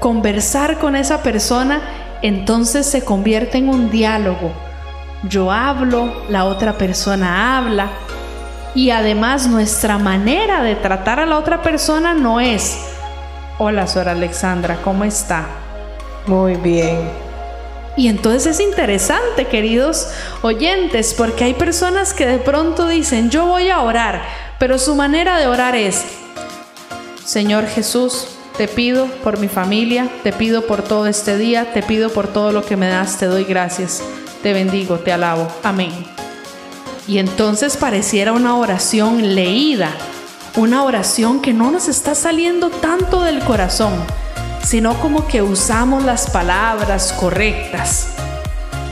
conversar 0.00 0.78
con 0.78 0.96
esa 0.96 1.22
persona 1.22 1.80
entonces 2.22 2.86
se 2.86 3.04
convierte 3.04 3.58
en 3.58 3.68
un 3.68 3.90
diálogo. 3.90 4.52
Yo 5.28 5.52
hablo, 5.52 6.24
la 6.28 6.44
otra 6.44 6.78
persona 6.78 7.58
habla. 7.58 7.88
Y 8.74 8.90
además 8.90 9.46
nuestra 9.46 9.98
manera 9.98 10.62
de 10.62 10.74
tratar 10.74 11.20
a 11.20 11.26
la 11.26 11.36
otra 11.36 11.60
persona 11.60 12.14
no 12.14 12.40
es, 12.40 12.78
hola, 13.58 13.86
Sor 13.86 14.08
Alexandra, 14.08 14.78
¿cómo 14.82 15.04
está? 15.04 15.44
Muy 16.26 16.54
bien. 16.54 17.29
Y 18.00 18.08
entonces 18.08 18.58
es 18.58 18.60
interesante, 18.60 19.46
queridos 19.48 20.08
oyentes, 20.40 21.12
porque 21.12 21.44
hay 21.44 21.52
personas 21.52 22.14
que 22.14 22.24
de 22.24 22.38
pronto 22.38 22.88
dicen, 22.88 23.28
yo 23.28 23.44
voy 23.44 23.68
a 23.68 23.82
orar, 23.82 24.22
pero 24.58 24.78
su 24.78 24.94
manera 24.94 25.38
de 25.38 25.46
orar 25.46 25.76
es, 25.76 26.02
Señor 27.26 27.66
Jesús, 27.66 28.28
te 28.56 28.68
pido 28.68 29.04
por 29.22 29.38
mi 29.38 29.48
familia, 29.48 30.08
te 30.22 30.32
pido 30.32 30.66
por 30.66 30.80
todo 30.80 31.08
este 31.08 31.36
día, 31.36 31.74
te 31.74 31.82
pido 31.82 32.08
por 32.08 32.26
todo 32.26 32.52
lo 32.52 32.64
que 32.64 32.78
me 32.78 32.88
das, 32.88 33.18
te 33.18 33.26
doy 33.26 33.44
gracias, 33.44 34.02
te 34.42 34.54
bendigo, 34.54 35.00
te 35.00 35.12
alabo. 35.12 35.46
Amén. 35.62 35.92
Y 37.06 37.18
entonces 37.18 37.76
pareciera 37.76 38.32
una 38.32 38.56
oración 38.56 39.34
leída, 39.34 39.90
una 40.56 40.84
oración 40.84 41.42
que 41.42 41.52
no 41.52 41.70
nos 41.70 41.86
está 41.86 42.14
saliendo 42.14 42.70
tanto 42.70 43.24
del 43.24 43.40
corazón, 43.40 43.92
sino 44.62 44.94
como 45.00 45.26
que 45.26 45.42
usamos 45.42 46.04
las 46.04 46.30
palabras 46.30 47.12
correctas. 47.12 48.08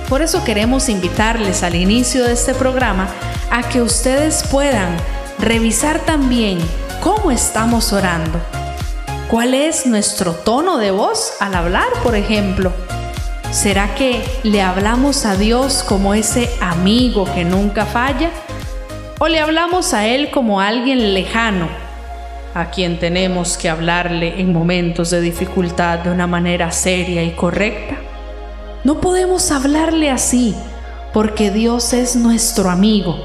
Por 0.08 0.22
eso 0.22 0.42
queremos 0.44 0.88
invitarles 0.88 1.62
al 1.62 1.74
inicio 1.74 2.24
de 2.24 2.32
este 2.32 2.54
programa 2.54 3.08
a 3.50 3.68
que 3.68 3.82
ustedes 3.82 4.44
puedan 4.50 4.96
revisar 5.38 6.00
también 6.00 6.58
cómo 7.00 7.30
estamos 7.30 7.92
orando. 7.92 8.40
¿Cuál 9.28 9.52
es 9.52 9.84
nuestro 9.84 10.32
tono 10.32 10.78
de 10.78 10.90
voz 10.90 11.34
al 11.40 11.54
hablar, 11.54 11.88
por 12.02 12.16
ejemplo? 12.16 12.72
¿Será 13.50 13.94
que 13.94 14.24
le 14.42 14.62
hablamos 14.62 15.26
a 15.26 15.36
Dios 15.36 15.84
como 15.86 16.14
ese 16.14 16.50
amigo 16.60 17.26
que 17.34 17.44
nunca 17.44 17.84
falla? 17.84 18.30
¿O 19.18 19.28
le 19.28 19.40
hablamos 19.40 19.92
a 19.92 20.06
Él 20.06 20.30
como 20.30 20.60
alguien 20.60 21.12
lejano, 21.12 21.68
a 22.54 22.70
quien 22.70 22.98
tenemos 22.98 23.56
que 23.56 23.68
hablarle 23.68 24.40
en 24.40 24.52
momentos 24.52 25.10
de 25.10 25.20
dificultad 25.20 26.00
de 26.00 26.10
una 26.10 26.26
manera 26.26 26.72
seria 26.72 27.22
y 27.22 27.32
correcta? 27.32 27.96
No 28.84 29.00
podemos 29.00 29.50
hablarle 29.50 30.10
así, 30.10 30.54
porque 31.12 31.50
Dios 31.50 31.92
es 31.92 32.16
nuestro 32.16 32.70
amigo. 32.70 33.18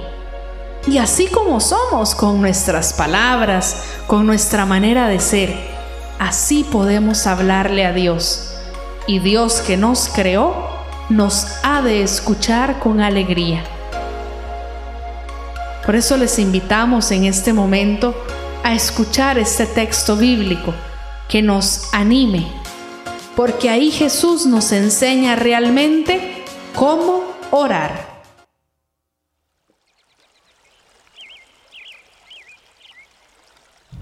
Y 0.88 0.97
así 0.97 1.27
como 1.27 1.59
somos 1.59 2.15
con 2.15 2.41
nuestras 2.41 2.93
palabras, 2.93 3.83
con 4.07 4.25
nuestra 4.25 4.65
manera 4.65 5.07
de 5.07 5.19
ser, 5.19 5.73
Así 6.19 6.63
podemos 6.63 7.27
hablarle 7.27 7.86
a 7.86 7.91
Dios. 7.91 8.55
Y 9.07 9.19
Dios 9.19 9.59
que 9.59 9.75
nos 9.75 10.07
creó 10.07 10.55
nos 11.09 11.47
ha 11.63 11.81
de 11.81 12.01
escuchar 12.01 12.79
con 12.79 13.01
alegría. 13.01 13.62
Por 15.86 15.97
eso 15.97 16.15
les 16.15 16.39
invitamos 16.39 17.12
en 17.12 17.25
este 17.25 17.51
momento 17.51 18.15
a 18.63 18.73
escuchar 18.73 19.38
este 19.38 19.65
texto 19.65 20.15
bíblico 20.15 20.73
que 21.30 21.41
nos 21.41 21.93
anime, 21.93 22.47
porque 23.36 23.69
ahí 23.69 23.91
Jesús 23.91 24.45
nos 24.45 24.71
enseña 24.71 25.36
realmente 25.36 26.43
cómo 26.73 27.23
orar. 27.52 28.13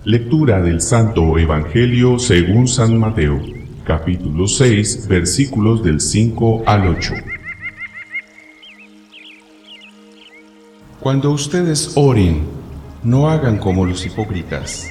Lectura 0.03 0.61
del 0.61 0.81
Santo 0.81 1.37
Evangelio 1.37 2.17
según 2.19 2.67
San 2.67 2.97
Mateo, 2.97 3.41
capítulo 3.83 4.47
6, 4.47 5.07
versículos 5.07 5.83
del 5.83 5.99
5 5.99 6.63
al 6.65 6.87
8. 6.87 7.13
Cuando 10.99 11.31
ustedes 11.31 11.93
oren, 11.95 12.60
no 13.03 13.29
hagan 13.29 13.57
como 13.57 13.85
los 13.85 14.05
hipócritas, 14.05 14.89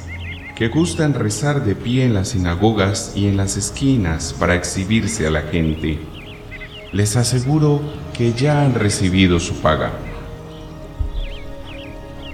que 0.57 0.69
gustan 0.69 1.15
rezar 1.15 1.65
de 1.65 1.75
pie 1.75 2.05
en 2.05 2.15
las 2.15 2.29
sinagogas 2.29 3.13
y 3.15 3.27
en 3.27 3.37
las 3.37 3.57
esquinas 3.57 4.35
para 4.39 4.55
exhibirse 4.55 5.27
a 5.27 5.31
la 5.31 5.43
gente. 5.43 5.99
Les 6.93 7.17
aseguro 7.17 7.81
que 8.13 8.33
ya 8.33 8.63
han 8.65 8.75
recibido 8.75 9.41
su 9.41 9.55
paga. 9.61 9.93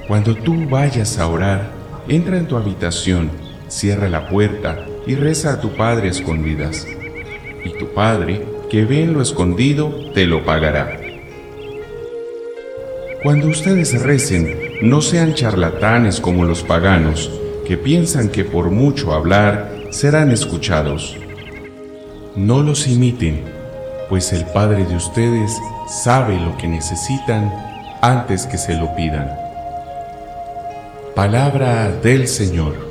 Cuando 0.08 0.34
tú 0.34 0.68
vayas 0.68 1.18
a 1.18 1.26
orar, 1.26 1.76
Entra 2.08 2.36
en 2.36 2.46
tu 2.46 2.56
habitación, 2.56 3.32
cierra 3.66 4.08
la 4.08 4.28
puerta 4.28 4.86
y 5.08 5.16
reza 5.16 5.54
a 5.54 5.60
tu 5.60 5.74
Padre 5.74 6.06
a 6.06 6.10
escondidas. 6.12 6.86
Y 7.64 7.70
tu 7.70 7.88
Padre, 7.94 8.46
que 8.70 8.84
ve 8.84 9.02
en 9.02 9.12
lo 9.12 9.20
escondido, 9.20 10.12
te 10.14 10.24
lo 10.24 10.44
pagará. 10.44 11.00
Cuando 13.24 13.48
ustedes 13.48 14.00
recen, 14.02 14.65
no 14.82 15.00
sean 15.00 15.34
charlatanes 15.34 16.20
como 16.20 16.44
los 16.44 16.62
paganos, 16.62 17.30
que 17.66 17.76
piensan 17.76 18.28
que 18.28 18.44
por 18.44 18.70
mucho 18.70 19.12
hablar 19.12 19.70
serán 19.90 20.30
escuchados. 20.30 21.16
No 22.36 22.62
los 22.62 22.86
imiten, 22.86 23.42
pues 24.08 24.32
el 24.32 24.44
Padre 24.46 24.84
de 24.84 24.96
ustedes 24.96 25.52
sabe 25.88 26.38
lo 26.38 26.56
que 26.58 26.68
necesitan 26.68 27.52
antes 28.02 28.46
que 28.46 28.58
se 28.58 28.74
lo 28.74 28.94
pidan. 28.94 29.30
Palabra 31.14 31.90
del 31.90 32.28
Señor. 32.28 32.85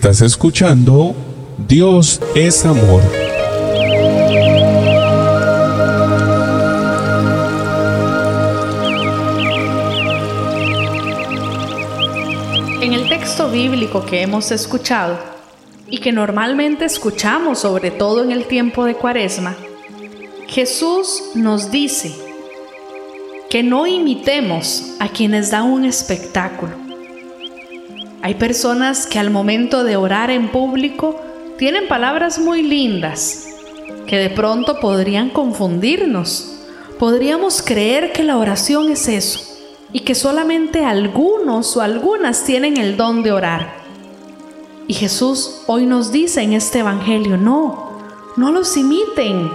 Estás 0.00 0.20
escuchando 0.20 1.12
Dios 1.66 2.20
es 2.36 2.64
amor. 2.64 3.02
En 12.80 12.92
el 12.92 13.08
texto 13.08 13.50
bíblico 13.50 14.06
que 14.06 14.22
hemos 14.22 14.52
escuchado 14.52 15.18
y 15.88 15.98
que 15.98 16.12
normalmente 16.12 16.84
escuchamos 16.84 17.58
sobre 17.58 17.90
todo 17.90 18.22
en 18.22 18.30
el 18.30 18.46
tiempo 18.46 18.84
de 18.84 18.94
Cuaresma, 18.94 19.56
Jesús 20.46 21.24
nos 21.34 21.72
dice 21.72 22.14
que 23.50 23.64
no 23.64 23.84
imitemos 23.84 24.92
a 25.00 25.08
quienes 25.08 25.50
dan 25.50 25.64
un 25.64 25.84
espectáculo. 25.84 26.87
Hay 28.20 28.34
personas 28.34 29.06
que 29.06 29.18
al 29.18 29.30
momento 29.30 29.84
de 29.84 29.96
orar 29.96 30.30
en 30.30 30.48
público 30.48 31.20
tienen 31.56 31.86
palabras 31.86 32.38
muy 32.38 32.62
lindas 32.62 33.46
que 34.08 34.16
de 34.16 34.30
pronto 34.30 34.80
podrían 34.80 35.30
confundirnos. 35.30 36.56
Podríamos 36.98 37.62
creer 37.62 38.12
que 38.12 38.24
la 38.24 38.38
oración 38.38 38.90
es 38.90 39.06
eso 39.06 39.40
y 39.92 40.00
que 40.00 40.14
solamente 40.14 40.84
algunos 40.84 41.76
o 41.76 41.80
algunas 41.80 42.44
tienen 42.44 42.76
el 42.76 42.96
don 42.96 43.22
de 43.22 43.32
orar. 43.32 43.72
Y 44.88 44.94
Jesús 44.94 45.62
hoy 45.66 45.86
nos 45.86 46.10
dice 46.10 46.42
en 46.42 46.54
este 46.54 46.80
Evangelio, 46.80 47.36
no, 47.36 48.00
no 48.36 48.50
los 48.50 48.76
imiten. 48.76 49.50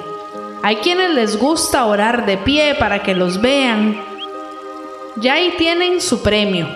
Hay 0.62 0.78
quienes 0.78 1.10
les 1.16 1.38
gusta 1.38 1.86
orar 1.86 2.26
de 2.26 2.38
pie 2.38 2.76
para 2.76 3.04
que 3.04 3.14
los 3.14 3.42
vean. 3.42 4.00
Ya 5.18 5.34
ahí 5.34 5.54
tienen 5.58 6.00
su 6.00 6.22
premio, 6.22 6.68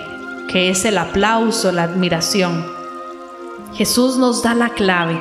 es 0.57 0.85
el 0.85 0.97
aplauso, 0.97 1.71
la 1.71 1.83
admiración. 1.83 2.65
Jesús 3.73 4.17
nos 4.17 4.43
da 4.43 4.53
la 4.53 4.69
clave. 4.69 5.19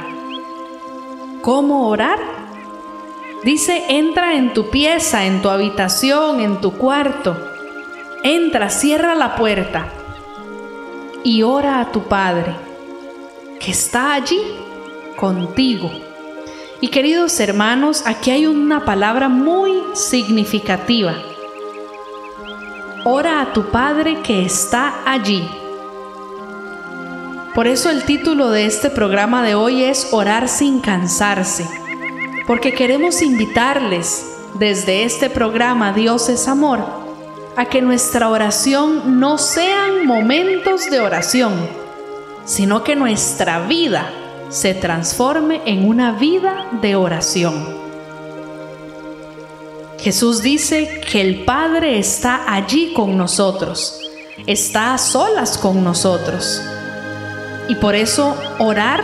¿Cómo 1.42 1.88
orar? 1.88 2.18
Dice, 3.44 3.84
entra 3.88 4.34
en 4.34 4.52
tu 4.52 4.70
pieza, 4.70 5.24
en 5.24 5.42
tu 5.42 5.48
habitación, 5.48 6.40
en 6.40 6.60
tu 6.60 6.72
cuarto. 6.72 7.36
Entra, 8.22 8.70
cierra 8.70 9.14
la 9.14 9.36
puerta 9.36 9.86
y 11.22 11.42
ora 11.42 11.80
a 11.80 11.92
tu 11.92 12.02
Padre, 12.04 12.54
que 13.60 13.70
está 13.70 14.14
allí 14.14 14.40
contigo. 15.16 15.90
Y 16.80 16.88
queridos 16.88 17.38
hermanos, 17.40 18.02
aquí 18.06 18.30
hay 18.30 18.46
una 18.46 18.84
palabra 18.84 19.28
muy 19.28 19.72
significativa. 19.94 21.14
Ora 23.08 23.40
a 23.40 23.52
tu 23.52 23.66
Padre 23.66 24.20
que 24.20 24.44
está 24.44 25.04
allí. 25.06 25.48
Por 27.54 27.68
eso 27.68 27.88
el 27.88 28.02
título 28.02 28.50
de 28.50 28.66
este 28.66 28.90
programa 28.90 29.44
de 29.44 29.54
hoy 29.54 29.84
es 29.84 30.08
Orar 30.10 30.48
sin 30.48 30.80
cansarse, 30.80 31.68
porque 32.48 32.72
queremos 32.72 33.22
invitarles 33.22 34.26
desde 34.54 35.04
este 35.04 35.30
programa 35.30 35.92
Dios 35.92 36.28
es 36.28 36.48
Amor 36.48 36.80
a 37.54 37.66
que 37.66 37.80
nuestra 37.80 38.28
oración 38.28 39.20
no 39.20 39.38
sean 39.38 40.04
momentos 40.04 40.90
de 40.90 40.98
oración, 40.98 41.54
sino 42.44 42.82
que 42.82 42.96
nuestra 42.96 43.60
vida 43.60 44.10
se 44.48 44.74
transforme 44.74 45.62
en 45.64 45.86
una 45.88 46.10
vida 46.10 46.66
de 46.82 46.96
oración. 46.96 47.85
Jesús 50.06 50.40
dice 50.40 51.00
que 51.10 51.20
el 51.20 51.44
Padre 51.44 51.98
está 51.98 52.44
allí 52.46 52.92
con 52.94 53.16
nosotros, 53.16 54.00
está 54.46 54.94
a 54.94 54.98
solas 54.98 55.58
con 55.58 55.82
nosotros. 55.82 56.62
Y 57.66 57.74
por 57.74 57.96
eso 57.96 58.36
orar, 58.60 59.02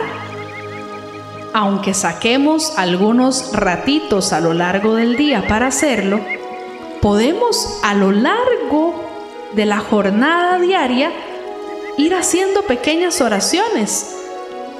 aunque 1.51 1.93
saquemos 1.93 2.71
algunos 2.77 3.51
ratitos 3.51 4.31
a 4.31 4.39
lo 4.39 4.53
largo 4.53 4.95
del 4.95 5.17
día 5.17 5.45
para 5.45 5.67
hacerlo, 5.67 6.21
podemos 7.01 7.79
a 7.83 7.95
lo 7.95 8.13
largo 8.13 8.95
de 9.55 9.65
la 9.65 9.79
jornada 9.79 10.57
diaria 10.57 11.11
ir 11.97 12.15
haciendo 12.15 12.61
pequeñas 12.61 13.19
oraciones 13.19 14.15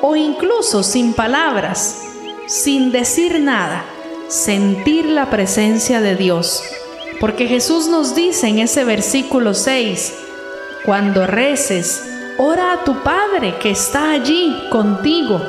o 0.02 0.16
incluso 0.16 0.84
sin 0.84 1.12
palabras, 1.12 2.02
sin 2.48 2.94
decir 2.94 3.42
nada, 3.42 3.84
sentir 4.34 5.06
la 5.06 5.30
presencia 5.30 6.02
de 6.02 6.15
Dios. 6.15 6.63
Porque 7.19 7.48
Jesús 7.48 7.88
nos 7.88 8.15
dice 8.15 8.48
en 8.48 8.58
ese 8.58 8.84
versículo 8.84 9.54
6, 9.54 10.13
cuando 10.86 11.28
reces, 11.28 12.04
ora 12.39 12.74
a 12.74 12.84
tu 12.84 13.04
Padre 13.04 13.56
que 13.62 13.69
está 13.69 14.12
allí 14.12 14.67
contigo. 14.72 15.39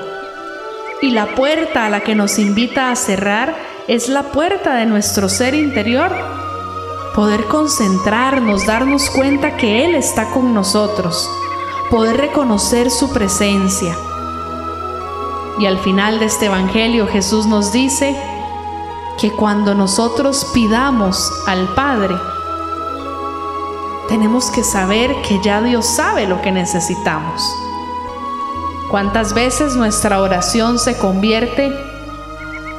Y 1.00 1.10
la 1.12 1.34
puerta 1.34 1.86
a 1.86 1.90
la 1.90 2.00
que 2.00 2.14
nos 2.14 2.38
invita 2.38 2.90
a 2.90 2.96
cerrar 2.96 3.56
es 3.88 4.10
la 4.10 4.24
puerta 4.24 4.74
de 4.74 4.84
nuestro 4.84 5.30
ser 5.30 5.54
interior. 5.54 6.12
Poder 7.14 7.44
concentrarnos, 7.44 8.66
darnos 8.66 9.08
cuenta 9.08 9.56
que 9.56 9.86
Él 9.86 9.94
está 9.94 10.30
con 10.30 10.52
nosotros, 10.52 11.30
poder 11.90 12.18
reconocer 12.18 12.90
su 12.90 13.10
presencia. 13.14 13.96
Y 15.58 15.64
al 15.64 15.78
final 15.78 16.18
de 16.18 16.26
este 16.26 16.46
Evangelio 16.46 17.06
Jesús 17.06 17.46
nos 17.46 17.72
dice 17.72 18.14
que 19.20 19.30
cuando 19.32 19.74
nosotros 19.74 20.46
pidamos 20.52 21.30
al 21.46 21.68
Padre, 21.74 22.14
tenemos 24.08 24.50
que 24.50 24.62
saber 24.62 25.14
que 25.22 25.40
ya 25.42 25.62
Dios 25.62 25.86
sabe 25.86 26.26
lo 26.26 26.42
que 26.42 26.52
necesitamos. 26.52 27.42
¿Cuántas 28.90 29.34
veces 29.34 29.76
nuestra 29.76 30.20
oración 30.20 30.78
se 30.78 30.98
convierte 30.98 31.72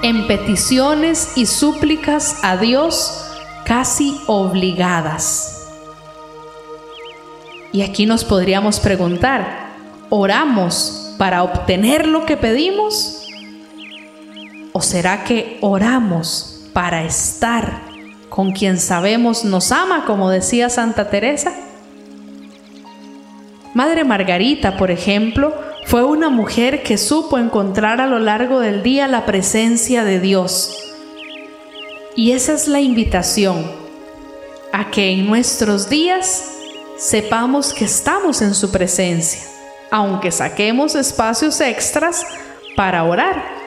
en 0.01 0.27
peticiones 0.27 1.31
y 1.35 1.45
súplicas 1.45 2.37
a 2.43 2.57
Dios 2.57 3.25
casi 3.65 4.21
obligadas? 4.27 5.67
Y 7.71 7.81
aquí 7.81 8.05
nos 8.05 8.23
podríamos 8.23 8.79
preguntar, 8.79 9.73
¿oramos 10.09 11.13
para 11.17 11.43
obtener 11.43 12.07
lo 12.07 12.25
que 12.25 12.37
pedimos? 12.37 13.14
¿O 14.77 14.81
será 14.81 15.23
que 15.23 15.57
oramos 15.61 16.59
para 16.73 17.05
estar 17.05 17.79
con 18.27 18.51
quien 18.51 18.77
sabemos 18.77 19.45
nos 19.45 19.71
ama, 19.71 20.03
como 20.03 20.29
decía 20.29 20.69
Santa 20.69 21.09
Teresa? 21.09 21.53
Madre 23.73 24.03
Margarita, 24.03 24.75
por 24.75 24.91
ejemplo, 24.91 25.55
fue 25.85 26.03
una 26.03 26.27
mujer 26.27 26.83
que 26.83 26.97
supo 26.97 27.37
encontrar 27.37 28.01
a 28.01 28.05
lo 28.05 28.19
largo 28.19 28.59
del 28.59 28.83
día 28.83 29.07
la 29.07 29.25
presencia 29.25 30.03
de 30.03 30.19
Dios. 30.19 30.77
Y 32.17 32.33
esa 32.33 32.51
es 32.51 32.67
la 32.67 32.81
invitación, 32.81 33.71
a 34.73 34.91
que 34.91 35.09
en 35.09 35.25
nuestros 35.25 35.87
días 35.87 36.51
sepamos 36.97 37.73
que 37.73 37.85
estamos 37.85 38.41
en 38.41 38.53
su 38.53 38.69
presencia, 38.71 39.39
aunque 39.89 40.33
saquemos 40.33 40.95
espacios 40.95 41.61
extras 41.61 42.25
para 42.75 43.05
orar. 43.05 43.64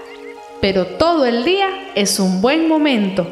Pero 0.61 0.87
todo 0.87 1.25
el 1.25 1.45
día 1.45 1.69
es 1.95 2.19
un 2.19 2.41
buen 2.41 2.69
momento 2.69 3.27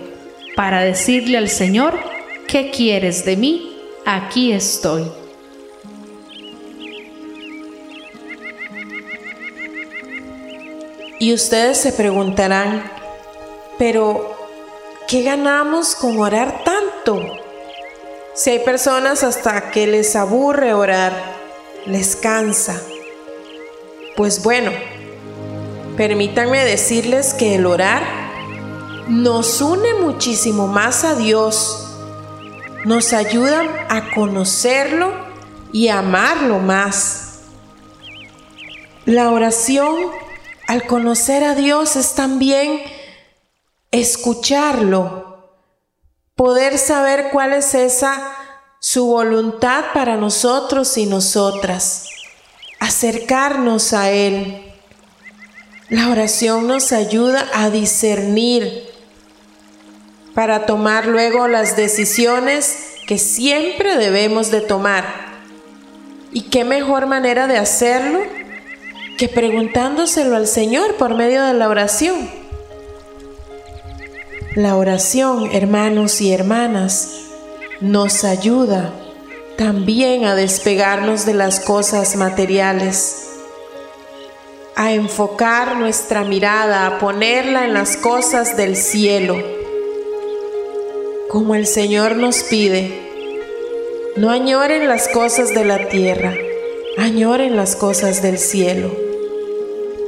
para 0.54 0.82
decirle 0.82 1.38
al 1.38 1.48
Señor, 1.48 1.98
¿qué 2.46 2.70
quieres 2.70 3.24
de 3.24 3.36
mí? 3.36 3.76
Aquí 4.04 4.52
estoy. 4.52 5.04
Y 11.18 11.32
ustedes 11.32 11.78
se 11.78 11.92
preguntarán, 11.92 12.90
pero 13.78 14.36
¿qué 15.08 15.22
ganamos 15.22 15.94
con 15.94 16.18
orar 16.20 16.62
tanto? 16.62 17.22
Si 18.34 18.50
hay 18.50 18.58
personas 18.60 19.24
hasta 19.24 19.70
que 19.70 19.86
les 19.86 20.14
aburre 20.14 20.74
orar, 20.74 21.12
les 21.86 22.16
cansa. 22.16 22.80
Pues 24.14 24.42
bueno, 24.42 24.70
permítanme 25.96 26.64
decirles 26.64 27.34
que 27.34 27.54
el 27.54 27.66
orar 27.66 28.02
nos 29.08 29.60
une 29.60 29.94
muchísimo 29.94 30.66
más 30.66 31.04
a 31.04 31.14
Dios, 31.14 31.96
nos 32.84 33.12
ayuda 33.12 33.86
a 33.88 34.10
conocerlo 34.14 35.12
y 35.72 35.88
a 35.88 35.98
amarlo 35.98 36.58
más. 36.58 37.40
La 39.04 39.30
oración, 39.30 39.96
al 40.66 40.86
conocer 40.86 41.44
a 41.44 41.54
Dios, 41.54 41.96
es 41.96 42.14
también 42.14 42.82
escucharlo, 43.90 45.50
poder 46.34 46.78
saber 46.78 47.30
cuál 47.32 47.52
es 47.52 47.74
esa 47.74 48.32
su 48.80 49.06
voluntad 49.06 49.86
para 49.94 50.16
nosotros 50.16 50.98
y 50.98 51.06
nosotras, 51.06 52.04
acercarnos 52.78 53.92
a 53.92 54.10
Él. 54.10 54.65
La 55.88 56.08
oración 56.10 56.66
nos 56.66 56.90
ayuda 56.90 57.46
a 57.54 57.70
discernir 57.70 58.82
para 60.34 60.66
tomar 60.66 61.06
luego 61.06 61.46
las 61.46 61.76
decisiones 61.76 62.96
que 63.06 63.18
siempre 63.18 63.96
debemos 63.96 64.50
de 64.50 64.62
tomar. 64.62 65.04
¿Y 66.32 66.42
qué 66.42 66.64
mejor 66.64 67.06
manera 67.06 67.46
de 67.46 67.56
hacerlo 67.56 68.18
que 69.16 69.28
preguntándoselo 69.28 70.34
al 70.34 70.48
Señor 70.48 70.96
por 70.96 71.14
medio 71.14 71.44
de 71.44 71.54
la 71.54 71.68
oración? 71.68 72.28
La 74.56 74.74
oración, 74.74 75.50
hermanos 75.52 76.20
y 76.20 76.32
hermanas, 76.32 77.12
nos 77.80 78.24
ayuda 78.24 78.92
también 79.56 80.24
a 80.24 80.34
despegarnos 80.34 81.26
de 81.26 81.34
las 81.34 81.60
cosas 81.60 82.16
materiales, 82.16 83.25
a 84.78 84.92
enfocar 84.92 85.76
nuestra 85.76 86.22
mirada, 86.22 86.86
a 86.86 86.98
ponerla 86.98 87.64
en 87.64 87.72
las 87.72 87.96
cosas 87.96 88.58
del 88.58 88.76
cielo, 88.76 89.42
como 91.30 91.54
el 91.54 91.66
Señor 91.66 92.16
nos 92.16 92.42
pide. 92.42 93.02
No 94.16 94.30
añoren 94.30 94.86
las 94.86 95.08
cosas 95.08 95.54
de 95.54 95.64
la 95.64 95.88
tierra, 95.88 96.34
añoren 96.98 97.56
las 97.56 97.74
cosas 97.74 98.20
del 98.20 98.38
cielo. 98.38 98.94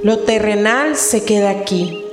Lo 0.02 0.18
terrenal 0.18 0.96
se 0.96 1.24
queda 1.24 1.48
aquí. 1.48 2.04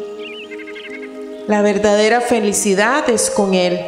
La 1.47 1.61
verdadera 1.61 2.21
felicidad 2.21 3.09
es 3.09 3.29
con 3.29 3.53
Él. 3.53 3.81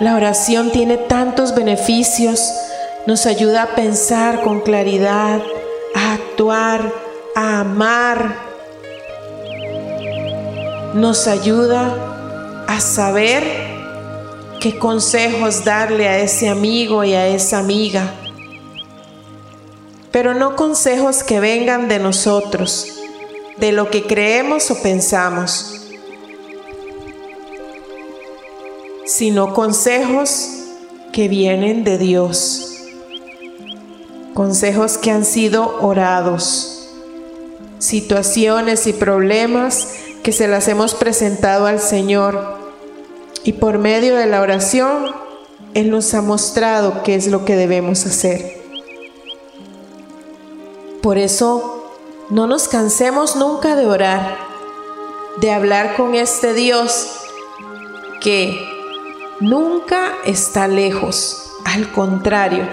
La 0.00 0.16
oración 0.16 0.70
tiene 0.70 0.96
tantos 0.96 1.54
beneficios, 1.54 2.50
nos 3.06 3.26
ayuda 3.26 3.64
a 3.64 3.74
pensar 3.74 4.40
con 4.40 4.60
claridad, 4.62 5.42
a 6.48 7.60
amar. 7.60 8.36
Nos 10.94 11.26
ayuda 11.28 12.64
a 12.66 12.80
saber 12.80 13.44
qué 14.60 14.78
consejos 14.78 15.64
darle 15.64 16.08
a 16.08 16.18
ese 16.18 16.48
amigo 16.48 17.04
y 17.04 17.12
a 17.12 17.26
esa 17.26 17.58
amiga. 17.58 18.14
Pero 20.10 20.34
no 20.34 20.56
consejos 20.56 21.22
que 21.22 21.40
vengan 21.40 21.88
de 21.88 21.98
nosotros, 21.98 22.86
de 23.58 23.72
lo 23.72 23.90
que 23.90 24.06
creemos 24.06 24.70
o 24.70 24.80
pensamos 24.80 25.80
sino 29.10 29.52
consejos 29.54 30.48
que 31.12 31.26
vienen 31.26 31.82
de 31.82 31.98
Dios, 31.98 32.69
consejos 34.34 34.98
que 34.98 35.10
han 35.10 35.24
sido 35.24 35.78
orados, 35.80 36.88
situaciones 37.78 38.86
y 38.86 38.92
problemas 38.92 39.94
que 40.22 40.32
se 40.32 40.48
las 40.48 40.68
hemos 40.68 40.94
presentado 40.94 41.66
al 41.66 41.80
Señor 41.80 42.58
y 43.44 43.54
por 43.54 43.78
medio 43.78 44.16
de 44.16 44.26
la 44.26 44.40
oración 44.40 45.06
Él 45.74 45.90
nos 45.90 46.12
ha 46.14 46.22
mostrado 46.22 47.02
qué 47.02 47.14
es 47.14 47.26
lo 47.28 47.44
que 47.44 47.56
debemos 47.56 48.06
hacer. 48.06 48.60
Por 51.02 51.16
eso 51.16 51.90
no 52.28 52.46
nos 52.46 52.68
cansemos 52.68 53.36
nunca 53.36 53.74
de 53.74 53.86
orar, 53.86 54.36
de 55.40 55.50
hablar 55.52 55.96
con 55.96 56.14
este 56.14 56.52
Dios 56.52 57.12
que 58.20 58.60
nunca 59.40 60.12
está 60.26 60.68
lejos, 60.68 61.50
al 61.64 61.90
contrario, 61.90 62.68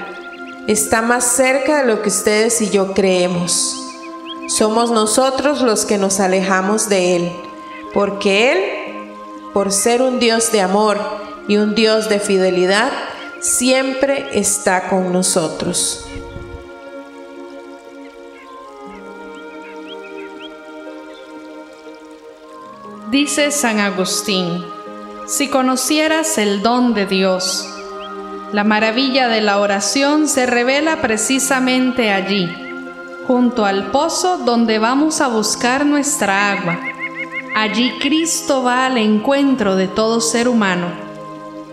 está 0.67 1.01
más 1.01 1.23
cerca 1.23 1.79
de 1.79 1.87
lo 1.87 2.01
que 2.01 2.09
ustedes 2.09 2.61
y 2.61 2.69
yo 2.69 2.93
creemos. 2.93 3.83
Somos 4.49 4.91
nosotros 4.91 5.61
los 5.61 5.85
que 5.85 5.97
nos 5.97 6.19
alejamos 6.19 6.89
de 6.89 7.15
Él, 7.15 7.31
porque 7.93 8.51
Él, 8.51 9.11
por 9.53 9.71
ser 9.71 10.01
un 10.01 10.19
Dios 10.19 10.51
de 10.51 10.61
amor 10.61 10.99
y 11.47 11.57
un 11.57 11.73
Dios 11.73 12.09
de 12.09 12.19
fidelidad, 12.19 12.91
siempre 13.39 14.27
está 14.33 14.89
con 14.89 15.11
nosotros. 15.11 16.05
Dice 23.09 23.51
San 23.51 23.79
Agustín, 23.79 24.65
si 25.27 25.49
conocieras 25.49 26.37
el 26.37 26.61
don 26.61 26.93
de 26.93 27.05
Dios, 27.05 27.65
la 28.53 28.63
maravilla 28.63 29.27
de 29.27 29.41
la 29.41 29.59
oración 29.59 30.29
se 30.29 30.45
revela 30.45 31.01
precisamente 31.01 32.11
allí, 32.11 32.49
junto 33.27 33.65
al 33.65 33.91
pozo 33.91 34.37
donde 34.37 34.79
vamos 34.79 35.19
a 35.19 35.27
buscar 35.27 35.85
nuestra 35.85 36.53
agua. 36.53 36.79
Allí 37.55 37.91
Cristo 37.99 38.63
va 38.63 38.85
al 38.85 38.97
encuentro 38.97 39.75
de 39.75 39.87
todo 39.87 40.21
ser 40.21 40.47
humano. 40.47 40.87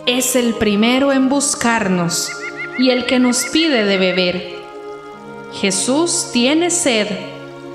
Es 0.06 0.34
el 0.34 0.54
primero 0.54 1.12
en 1.12 1.28
buscarnos 1.28 2.30
y 2.78 2.90
el 2.90 3.06
que 3.06 3.20
nos 3.20 3.44
pide 3.44 3.84
de 3.84 3.98
beber. 3.98 4.54
Jesús 5.52 6.30
tiene 6.32 6.70
sed. 6.70 7.06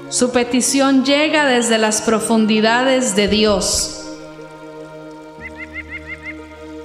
Su 0.09 0.31
petición 0.31 1.05
llega 1.05 1.45
desde 1.45 1.77
las 1.77 2.01
profundidades 2.01 3.15
de 3.15 3.27
Dios 3.29 3.95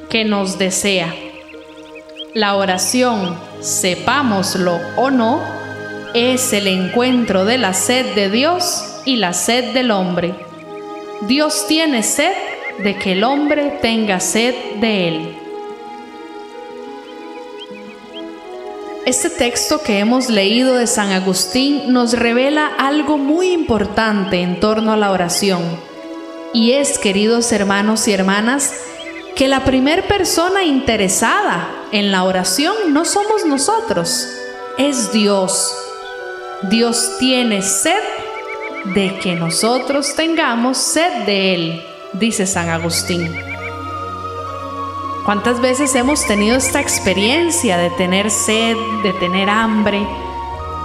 que 0.09 0.25
nos 0.25 0.59
desea. 0.59 1.13
La 2.35 2.57
oración, 2.57 3.39
sepámoslo 3.61 4.81
o 4.97 5.09
no, 5.13 5.41
es 6.15 6.53
el 6.53 6.67
encuentro 6.67 7.45
de 7.45 7.59
la 7.59 7.75
sed 7.75 8.17
de 8.17 8.29
Dios 8.29 9.03
y 9.05 9.17
la 9.17 9.33
sed 9.33 9.73
del 9.73 9.93
hombre. 9.93 10.35
Dios 11.29 11.67
tiene 11.69 12.03
sed 12.03 12.35
de 12.83 12.97
que 12.99 13.13
el 13.13 13.23
hombre 13.23 13.79
tenga 13.81 14.19
sed 14.19 14.53
de 14.81 15.09
él. 15.09 15.39
Este 19.07 19.31
texto 19.31 19.81
que 19.85 20.01
hemos 20.01 20.29
leído 20.29 20.75
de 20.75 20.89
San 20.89 21.13
Agustín 21.13 21.93
nos 21.93 22.15
revela 22.15 22.67
algo 22.67 23.17
muy 23.17 23.53
importante 23.53 24.41
en 24.41 24.59
torno 24.59 24.93
a 24.93 24.97
la 24.97 25.13
oración. 25.13 25.63
Y 26.53 26.73
es, 26.73 26.99
queridos 26.99 27.53
hermanos 27.53 28.09
y 28.09 28.13
hermanas, 28.13 28.75
que 29.37 29.47
la 29.47 29.63
primer 29.63 30.09
persona 30.09 30.65
interesada 30.65 31.84
en 31.95 32.11
la 32.11 32.25
oración 32.25 32.75
no 32.89 33.05
somos 33.05 33.47
nosotros, 33.47 34.29
es 34.79 35.13
Dios. 35.13 35.73
Dios 36.63 37.13
tiene 37.21 37.63
sed 37.63 38.03
de 38.97 39.17
que 39.21 39.37
nosotros 39.37 40.13
tengamos 40.17 40.77
sed 40.77 41.25
de 41.25 41.55
Él, 41.55 41.87
dice 42.15 42.49
San 42.49 42.69
Agustín. 42.69 43.33
¿Cuántas 45.25 45.61
veces 45.61 45.95
hemos 45.95 46.27
tenido 46.27 46.57
esta 46.57 46.81
experiencia 46.81 47.79
de 47.79 47.91
tener 47.91 48.29
sed, 48.29 48.77
de 49.05 49.13
tener 49.13 49.49
hambre? 49.49 50.05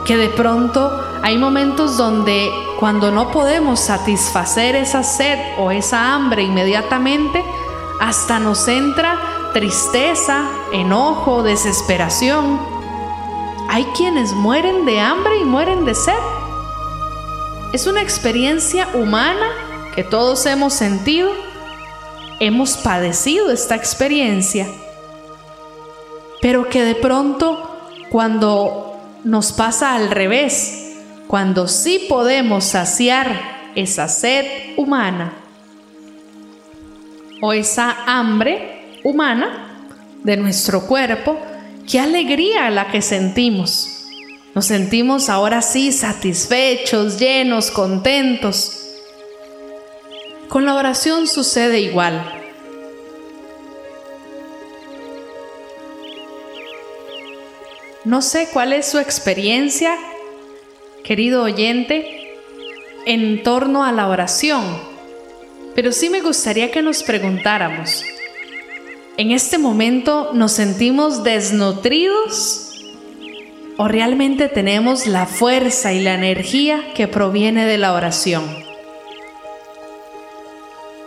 Que 0.06 0.16
de 0.16 0.30
pronto 0.30 0.92
hay 1.24 1.40
momentos 1.40 1.98
donde 1.98 2.52
cuando 2.80 3.10
no 3.10 3.32
podemos 3.32 3.80
satisfacer 3.80 4.76
esa 4.76 5.02
sed 5.02 5.40
o 5.58 5.72
esa 5.72 6.14
hambre 6.14 6.44
inmediatamente, 6.44 7.44
hasta 8.00 8.38
nos 8.38 8.68
entra 8.68 9.29
tristeza, 9.54 10.50
enojo, 10.72 11.44
desesperación. 11.44 12.60
Hay 13.70 13.86
quienes 13.96 14.34
mueren 14.34 14.86
de 14.86 15.00
hambre 15.00 15.38
y 15.40 15.46
mueren 15.46 15.86
de 15.86 15.96
sed. 15.96 16.14
Es 17.74 17.88
una 17.88 18.02
experiencia 18.02 18.88
humana 18.94 19.48
que 19.96 20.04
todos 20.04 20.46
hemos 20.46 20.74
sentido. 20.74 21.32
Hemos 22.40 22.78
padecido 22.78 23.52
esta 23.52 23.76
experiencia. 23.76 24.68
Pero 26.42 26.70
que 26.70 26.84
de 26.84 26.96
pronto, 26.96 27.70
cuando 28.10 28.98
nos 29.24 29.52
pasa 29.52 29.96
al 29.96 30.10
revés, 30.10 30.96
cuando 31.28 31.68
sí 31.68 32.06
podemos 32.08 32.64
saciar 32.64 33.72
esa 33.76 34.08
sed 34.08 34.46
humana, 34.78 35.34
o 37.42 37.54
esa 37.54 37.96
hambre, 38.06 38.79
humana 39.04 39.88
de 40.24 40.38
nuestro 40.38 40.86
cuerpo, 40.88 41.40
qué 41.90 42.00
alegría 42.00 42.70
la 42.70 42.92
que 42.92 43.02
sentimos. 43.02 44.06
Nos 44.56 44.66
sentimos 44.66 45.30
ahora 45.30 45.62
sí 45.62 45.92
satisfechos, 45.92 47.20
llenos, 47.20 47.72
contentos. 47.72 48.76
Con 50.50 50.66
la 50.66 50.76
oración 50.76 51.28
sucede 51.28 51.80
igual. 51.80 52.40
No 58.06 58.22
sé 58.22 58.50
cuál 58.52 58.74
es 58.74 58.88
su 58.88 58.98
experiencia, 58.98 59.96
querido 61.04 61.44
oyente, 61.44 62.38
en 63.06 63.44
torno 63.44 63.84
a 63.84 63.92
la 63.92 64.08
oración, 64.08 64.64
pero 65.76 65.92
sí 65.92 66.10
me 66.10 66.22
gustaría 66.22 66.72
que 66.72 66.82
nos 66.82 67.04
preguntáramos, 67.04 68.04
¿en 69.20 69.32
este 69.32 69.58
momento 69.58 70.30
nos 70.34 70.54
sentimos 70.54 71.26
desnutridos 71.26 72.72
o 73.76 73.90
realmente 73.90 74.48
tenemos 74.48 75.08
la 75.08 75.26
fuerza 75.26 75.92
y 75.92 76.02
la 76.02 76.14
energía 76.14 76.94
que 76.96 77.10
proviene 77.10 77.66
de 77.66 77.78
la 77.78 77.92
oración? 77.92 78.46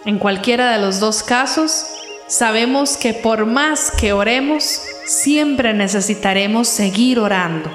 En 0.04 0.18
cualquiera 0.18 0.72
de 0.72 0.78
los 0.78 1.00
dos 1.00 1.22
casos, 1.22 1.86
sabemos 2.28 2.98
que 2.98 3.14
por 3.14 3.46
más 3.46 3.90
que 3.90 4.12
oremos, 4.12 4.82
siempre 5.06 5.72
necesitaremos 5.72 6.68
seguir 6.68 7.18
orando. 7.18 7.70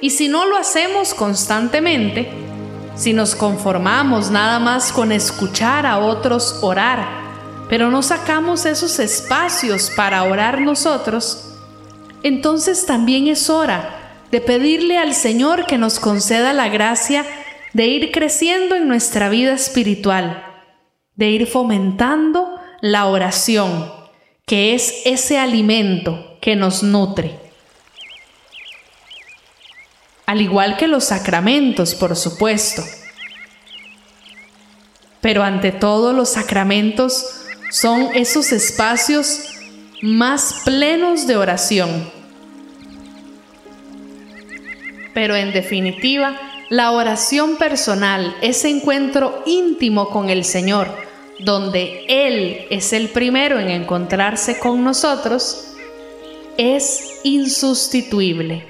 Y 0.00 0.10
si 0.10 0.28
no 0.28 0.46
lo 0.46 0.56
hacemos 0.56 1.14
constantemente, 1.14 2.30
si 2.94 3.12
nos 3.12 3.34
conformamos 3.34 4.30
nada 4.30 4.60
más 4.60 4.92
con 4.92 5.10
escuchar 5.10 5.84
a 5.84 5.98
otros 5.98 6.60
orar, 6.62 7.25
pero 7.68 7.90
no 7.90 8.02
sacamos 8.02 8.66
esos 8.66 8.98
espacios 8.98 9.90
para 9.90 10.22
orar 10.24 10.60
nosotros, 10.60 11.54
entonces 12.22 12.86
también 12.86 13.28
es 13.28 13.50
hora 13.50 14.22
de 14.30 14.40
pedirle 14.40 14.98
al 14.98 15.14
Señor 15.14 15.66
que 15.66 15.78
nos 15.78 16.00
conceda 16.00 16.52
la 16.52 16.68
gracia 16.68 17.24
de 17.72 17.86
ir 17.86 18.10
creciendo 18.10 18.74
en 18.74 18.88
nuestra 18.88 19.28
vida 19.28 19.52
espiritual, 19.52 20.44
de 21.14 21.30
ir 21.30 21.46
fomentando 21.46 22.58
la 22.80 23.06
oración 23.06 23.92
que 24.46 24.74
es 24.74 25.02
ese 25.04 25.38
alimento 25.38 26.38
que 26.40 26.54
nos 26.54 26.84
nutre. 26.84 27.38
Al 30.24 30.40
igual 30.40 30.76
que 30.76 30.86
los 30.86 31.04
sacramentos, 31.04 31.94
por 31.94 32.16
supuesto. 32.16 32.82
Pero 35.20 35.42
ante 35.42 35.72
todo 35.72 36.12
los 36.12 36.30
sacramentos 36.30 37.45
son 37.70 38.10
esos 38.14 38.52
espacios 38.52 39.50
más 40.02 40.62
plenos 40.64 41.26
de 41.26 41.36
oración. 41.36 42.10
Pero 45.14 45.34
en 45.34 45.52
definitiva, 45.52 46.38
la 46.68 46.90
oración 46.90 47.56
personal, 47.56 48.36
ese 48.42 48.68
encuentro 48.68 49.42
íntimo 49.46 50.10
con 50.10 50.30
el 50.30 50.44
Señor, 50.44 50.88
donde 51.38 52.04
Él 52.08 52.66
es 52.70 52.92
el 52.92 53.08
primero 53.10 53.58
en 53.58 53.68
encontrarse 53.68 54.58
con 54.58 54.84
nosotros, 54.84 55.74
es 56.56 57.20
insustituible. 57.22 58.64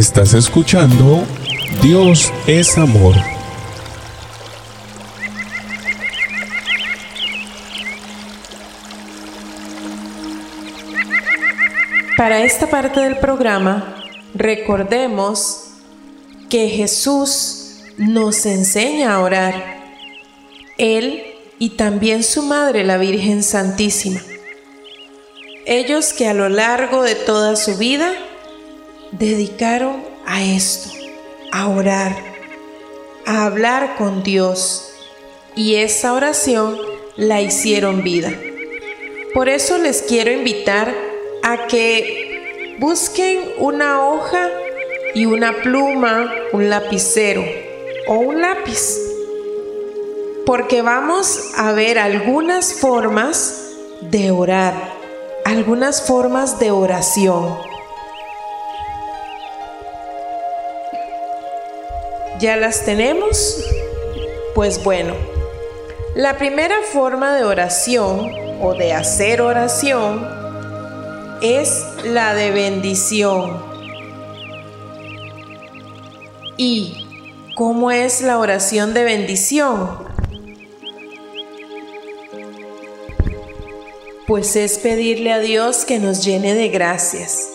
Estás 0.00 0.32
escuchando 0.32 1.26
Dios 1.82 2.32
es 2.46 2.78
amor. 2.78 3.14
Para 12.16 12.42
esta 12.42 12.66
parte 12.70 13.00
del 13.00 13.18
programa, 13.18 13.94
recordemos 14.32 15.64
que 16.48 16.70
Jesús 16.70 17.82
nos 17.98 18.46
enseña 18.46 19.12
a 19.12 19.20
orar. 19.20 19.82
Él 20.78 21.24
y 21.58 21.76
también 21.76 22.24
su 22.24 22.42
madre, 22.42 22.84
la 22.84 22.96
Virgen 22.96 23.42
Santísima. 23.42 24.22
Ellos 25.66 26.14
que 26.14 26.26
a 26.26 26.32
lo 26.32 26.48
largo 26.48 27.02
de 27.02 27.16
toda 27.16 27.54
su 27.54 27.76
vida 27.76 28.14
dedicaron 29.12 30.04
a 30.26 30.42
esto, 30.42 30.90
a 31.52 31.68
orar, 31.68 32.16
a 33.26 33.44
hablar 33.44 33.96
con 33.96 34.22
Dios. 34.22 34.92
Y 35.56 35.76
esa 35.76 36.12
oración 36.12 36.78
la 37.16 37.40
hicieron 37.40 38.02
vida. 38.02 38.32
Por 39.34 39.48
eso 39.48 39.78
les 39.78 40.02
quiero 40.02 40.30
invitar 40.30 40.94
a 41.42 41.66
que 41.66 42.76
busquen 42.78 43.38
una 43.58 44.08
hoja 44.08 44.48
y 45.14 45.26
una 45.26 45.60
pluma, 45.62 46.32
un 46.52 46.70
lapicero 46.70 47.44
o 48.06 48.14
un 48.14 48.40
lápiz. 48.40 48.98
Porque 50.46 50.82
vamos 50.82 51.52
a 51.56 51.72
ver 51.72 51.98
algunas 51.98 52.74
formas 52.74 53.70
de 54.00 54.30
orar, 54.30 54.74
algunas 55.44 56.02
formas 56.02 56.58
de 56.58 56.70
oración. 56.70 57.69
¿Ya 62.40 62.56
las 62.56 62.86
tenemos? 62.86 63.62
Pues 64.54 64.82
bueno, 64.82 65.12
la 66.14 66.38
primera 66.38 66.76
forma 66.90 67.36
de 67.36 67.44
oración 67.44 68.32
o 68.62 68.72
de 68.72 68.94
hacer 68.94 69.42
oración 69.42 70.26
es 71.42 71.84
la 72.02 72.32
de 72.32 72.50
bendición. 72.50 73.62
¿Y 76.56 77.06
cómo 77.56 77.90
es 77.90 78.22
la 78.22 78.38
oración 78.38 78.94
de 78.94 79.04
bendición? 79.04 79.98
Pues 84.26 84.56
es 84.56 84.78
pedirle 84.78 85.34
a 85.34 85.40
Dios 85.40 85.84
que 85.84 85.98
nos 85.98 86.24
llene 86.24 86.54
de 86.54 86.70
gracias. 86.70 87.50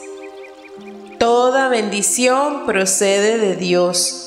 Toda 1.18 1.70
bendición 1.70 2.68
procede 2.68 3.40
de 3.40 3.56
Dios 3.56 4.25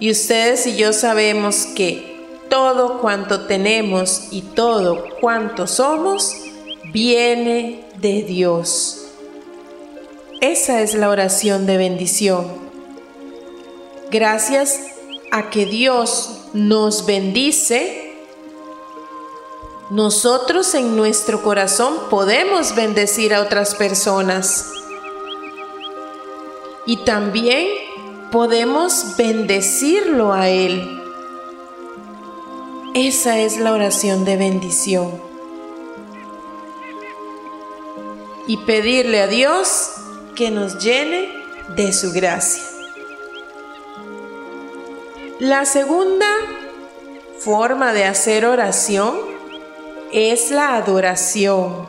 y 0.00 0.10
ustedes 0.10 0.66
y 0.66 0.76
yo 0.76 0.92
sabemos 0.92 1.66
que 1.74 2.14
todo 2.48 3.00
cuanto 3.00 3.46
tenemos 3.46 4.28
y 4.30 4.42
todo 4.42 5.04
cuanto 5.20 5.66
somos 5.66 6.34
viene 6.92 7.84
de 7.98 8.22
Dios. 8.22 9.06
Esa 10.40 10.82
es 10.82 10.94
la 10.94 11.08
oración 11.08 11.66
de 11.66 11.76
bendición. 11.76 12.46
Gracias 14.10 14.78
a 15.32 15.50
que 15.50 15.66
Dios 15.66 16.42
nos 16.52 17.06
bendice, 17.06 18.14
nosotros 19.90 20.74
en 20.74 20.96
nuestro 20.96 21.42
corazón 21.42 21.94
podemos 22.10 22.74
bendecir 22.74 23.34
a 23.34 23.40
otras 23.40 23.74
personas. 23.74 24.70
Y 26.86 26.98
también 26.98 27.68
podemos 28.34 29.16
bendecirlo 29.16 30.32
a 30.32 30.48
Él. 30.48 31.00
Esa 32.92 33.38
es 33.38 33.58
la 33.58 33.72
oración 33.72 34.24
de 34.24 34.36
bendición. 34.36 35.22
Y 38.48 38.56
pedirle 38.56 39.20
a 39.20 39.28
Dios 39.28 39.92
que 40.34 40.50
nos 40.50 40.82
llene 40.82 41.28
de 41.76 41.92
su 41.92 42.10
gracia. 42.10 42.64
La 45.38 45.64
segunda 45.64 46.26
forma 47.38 47.92
de 47.92 48.02
hacer 48.02 48.46
oración 48.46 49.14
es 50.10 50.50
la 50.50 50.74
adoración. 50.74 51.86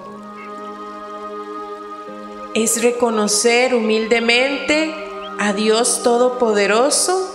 Es 2.54 2.84
reconocer 2.84 3.74
humildemente 3.74 5.05
a 5.40 5.54
Dios 5.54 6.02
Todopoderoso 6.04 7.32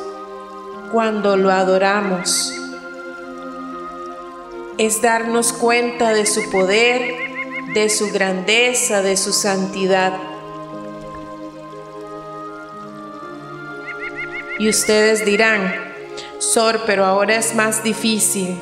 cuando 0.92 1.36
lo 1.36 1.50
adoramos. 1.50 2.52
Es 4.78 5.02
darnos 5.02 5.52
cuenta 5.52 6.12
de 6.14 6.26
su 6.26 6.50
poder, 6.50 7.14
de 7.74 7.90
su 7.90 8.10
grandeza, 8.10 9.02
de 9.02 9.16
su 9.16 9.32
santidad. 9.32 10.14
Y 14.58 14.68
ustedes 14.68 15.24
dirán, 15.24 15.72
Sor, 16.38 16.82
pero 16.86 17.04
ahora 17.04 17.36
es 17.36 17.54
más 17.54 17.82
difícil. 17.82 18.58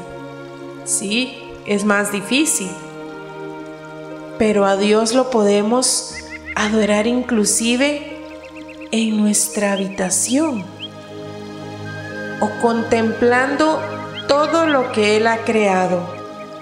Sí, 0.85 1.39
es 1.67 1.85
más 1.85 2.11
difícil. 2.13 2.71
Pero 4.39 4.65
a 4.65 4.77
Dios 4.77 5.15
lo 5.15 5.31
podemos 5.31 6.15
adorar 6.55 7.07
inclusive 7.07 8.18
en 8.91 9.17
nuestra 9.21 9.73
habitación 9.73 10.65
o 12.41 12.51
contemplando 12.61 13.81
todo 14.29 14.67
lo 14.67 14.93
que 14.93 15.17
Él 15.17 15.27
ha 15.27 15.39
creado, 15.39 16.01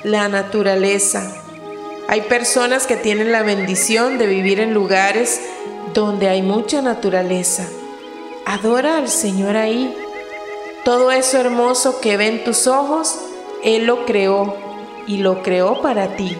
la 0.02 0.28
naturaleza. 0.28 1.32
Hay 2.08 2.22
personas 2.22 2.86
que 2.86 2.96
tienen 2.96 3.32
la 3.32 3.42
bendición 3.42 4.18
de 4.18 4.26
vivir 4.26 4.60
en 4.60 4.72
lugares 4.72 5.40
donde 5.92 6.28
hay 6.28 6.42
mucha 6.42 6.82
naturaleza. 6.82 7.66
Adora 8.44 8.98
al 8.98 9.08
Señor 9.08 9.56
ahí. 9.56 9.94
Todo 10.84 11.10
eso 11.10 11.38
hermoso 11.38 12.00
que 12.00 12.16
ven 12.16 12.44
tus 12.44 12.66
ojos, 12.66 13.18
Él 13.64 13.86
lo 13.86 14.06
creó 14.06 14.56
y 15.06 15.18
lo 15.18 15.42
creó 15.42 15.82
para 15.82 16.16
ti. 16.16 16.36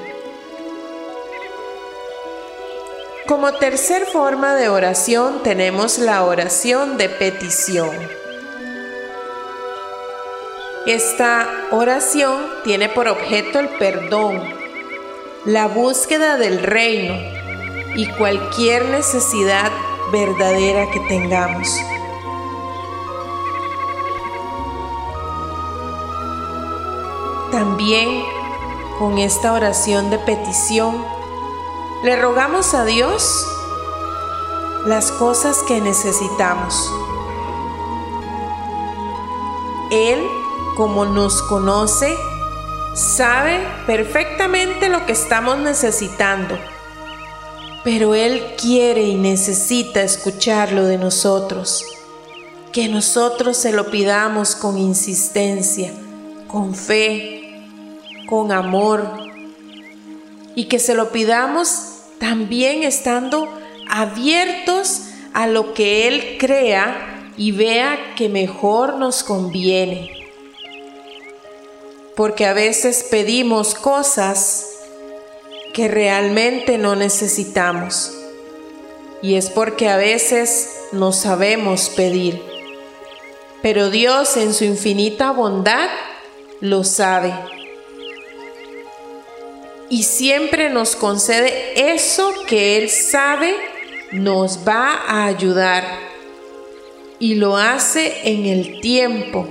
Como 3.26 3.54
tercer 3.54 4.06
forma 4.06 4.54
de 4.54 4.68
oración 4.68 5.42
tenemos 5.42 5.98
la 5.98 6.22
oración 6.22 6.96
de 6.96 7.08
petición. 7.08 7.90
Esta 10.86 11.48
oración 11.72 12.46
tiene 12.62 12.88
por 12.88 13.08
objeto 13.08 13.58
el 13.58 13.68
perdón, 13.70 14.40
la 15.44 15.66
búsqueda 15.66 16.36
del 16.36 16.62
reino 16.62 17.16
y 17.96 18.06
cualquier 18.06 18.84
necesidad 18.84 19.72
verdadera 20.12 20.88
que 20.92 21.00
tengamos. 21.00 21.68
También 27.50 28.22
con 29.00 29.18
esta 29.18 29.52
oración 29.52 30.10
de 30.10 30.18
petición 30.20 31.15
le 32.02 32.16
rogamos 32.16 32.74
a 32.74 32.84
Dios 32.84 33.46
las 34.86 35.10
cosas 35.12 35.62
que 35.66 35.80
necesitamos. 35.80 36.90
Él, 39.90 40.26
como 40.76 41.04
nos 41.06 41.42
conoce, 41.42 42.16
sabe 42.94 43.66
perfectamente 43.86 44.88
lo 44.88 45.06
que 45.06 45.12
estamos 45.12 45.58
necesitando, 45.58 46.58
pero 47.82 48.14
Él 48.14 48.54
quiere 48.60 49.02
y 49.02 49.14
necesita 49.14 50.02
escucharlo 50.02 50.84
de 50.84 50.98
nosotros, 50.98 51.84
que 52.72 52.88
nosotros 52.88 53.56
se 53.56 53.72
lo 53.72 53.90
pidamos 53.90 54.54
con 54.54 54.76
insistencia, 54.76 55.92
con 56.46 56.74
fe, 56.74 57.64
con 58.28 58.52
amor, 58.52 59.25
y 60.56 60.64
que 60.64 60.80
se 60.80 60.94
lo 60.94 61.12
pidamos 61.12 61.98
también 62.18 62.82
estando 62.82 63.46
abiertos 63.88 65.02
a 65.34 65.46
lo 65.46 65.74
que 65.74 66.08
Él 66.08 66.38
crea 66.40 67.30
y 67.36 67.52
vea 67.52 68.14
que 68.16 68.30
mejor 68.30 68.96
nos 68.96 69.22
conviene. 69.22 70.10
Porque 72.16 72.46
a 72.46 72.54
veces 72.54 73.06
pedimos 73.10 73.74
cosas 73.74 74.66
que 75.74 75.88
realmente 75.88 76.78
no 76.78 76.96
necesitamos. 76.96 78.12
Y 79.20 79.34
es 79.34 79.50
porque 79.50 79.90
a 79.90 79.98
veces 79.98 80.70
no 80.92 81.12
sabemos 81.12 81.90
pedir. 81.90 82.42
Pero 83.60 83.90
Dios 83.90 84.38
en 84.38 84.54
su 84.54 84.64
infinita 84.64 85.32
bondad 85.32 85.90
lo 86.60 86.82
sabe 86.82 87.34
y 89.88 90.02
siempre 90.02 90.70
nos 90.70 90.96
concede 90.96 91.94
eso 91.94 92.32
que 92.46 92.76
Él 92.76 92.90
sabe 92.90 93.54
nos 94.12 94.66
va 94.66 94.94
a 95.06 95.26
ayudar 95.26 95.84
y 97.18 97.34
lo 97.34 97.56
hace 97.56 98.20
en 98.24 98.46
el 98.46 98.80
tiempo 98.80 99.48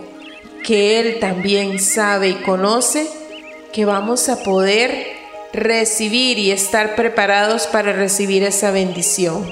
que 0.63 0.99
Él 0.99 1.19
también 1.19 1.79
sabe 1.79 2.29
y 2.29 2.33
conoce 2.35 3.07
que 3.73 3.85
vamos 3.85 4.29
a 4.29 4.43
poder 4.43 5.15
recibir 5.53 6.37
y 6.37 6.51
estar 6.51 6.95
preparados 6.95 7.67
para 7.67 7.93
recibir 7.93 8.43
esa 8.43 8.71
bendición. 8.71 9.45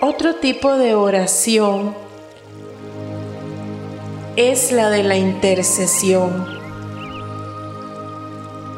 Otro 0.00 0.36
tipo 0.36 0.76
de 0.76 0.94
oración 0.94 1.94
es 4.36 4.72
la 4.72 4.88
de 4.88 5.02
la 5.02 5.16
intercesión. 5.16 6.58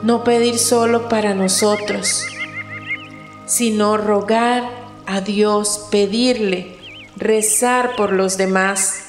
No 0.02 0.24
pedir 0.24 0.58
solo 0.58 1.08
para 1.08 1.34
nosotros, 1.34 2.26
sino 3.46 3.96
rogar 3.96 4.68
a 5.06 5.20
Dios, 5.20 5.86
pedirle, 5.90 6.76
rezar 7.16 7.94
por 7.94 8.12
los 8.12 8.36
demás, 8.36 9.04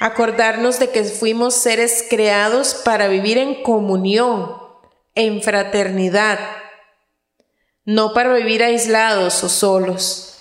acordarnos 0.00 0.78
de 0.78 0.90
que 0.90 1.04
fuimos 1.04 1.54
seres 1.54 2.04
creados 2.08 2.74
para 2.74 3.08
vivir 3.08 3.36
en 3.36 3.62
comunión, 3.62 4.56
en 5.14 5.42
fraternidad, 5.42 6.38
no 7.84 8.14
para 8.14 8.32
vivir 8.32 8.62
aislados 8.62 9.44
o 9.44 9.50
solos. 9.50 10.38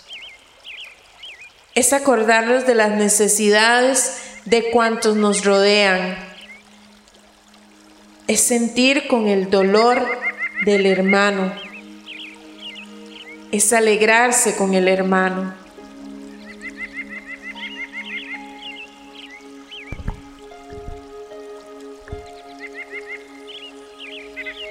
Es 1.75 1.91
acordarnos 1.91 2.65
de 2.65 2.75
las 2.75 2.91
necesidades 2.91 4.21
de 4.45 4.69
cuantos 4.71 5.15
nos 5.15 5.43
rodean. 5.43 6.15
Es 8.27 8.41
sentir 8.41 9.07
con 9.07 9.27
el 9.27 9.49
dolor 9.49 10.07
del 10.65 10.85
hermano. 10.85 11.51
Es 13.51 13.73
alegrarse 13.73 14.55
con 14.55 14.73
el 14.73 14.87
hermano. 14.87 15.53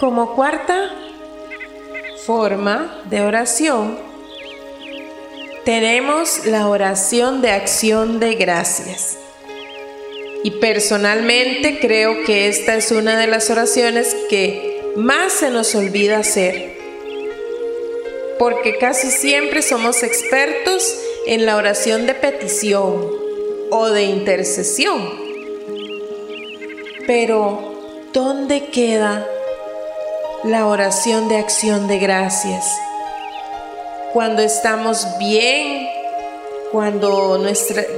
Como 0.00 0.34
cuarta 0.34 0.90
forma 2.26 3.02
de 3.08 3.22
oración, 3.22 3.98
tenemos 5.64 6.44
la 6.44 6.68
oración 6.68 7.40
de 7.40 7.52
acción 7.52 8.20
de 8.20 8.34
gracias. 8.34 9.23
Y 10.44 10.50
personalmente 10.50 11.78
creo 11.80 12.22
que 12.26 12.48
esta 12.48 12.74
es 12.74 12.90
una 12.92 13.18
de 13.18 13.26
las 13.26 13.48
oraciones 13.48 14.14
que 14.28 14.82
más 14.94 15.32
se 15.32 15.48
nos 15.48 15.74
olvida 15.74 16.18
hacer. 16.18 16.76
Porque 18.38 18.76
casi 18.76 19.10
siempre 19.10 19.62
somos 19.62 20.02
expertos 20.02 20.98
en 21.26 21.46
la 21.46 21.56
oración 21.56 22.06
de 22.06 22.12
petición 22.12 23.10
o 23.70 23.88
de 23.88 24.02
intercesión. 24.02 25.00
Pero, 27.06 28.10
¿dónde 28.12 28.66
queda 28.66 29.26
la 30.44 30.66
oración 30.66 31.30
de 31.30 31.38
acción 31.38 31.88
de 31.88 31.98
gracias? 31.98 32.66
Cuando 34.12 34.42
estamos 34.42 35.06
bien, 35.18 35.88
cuando 36.70 37.42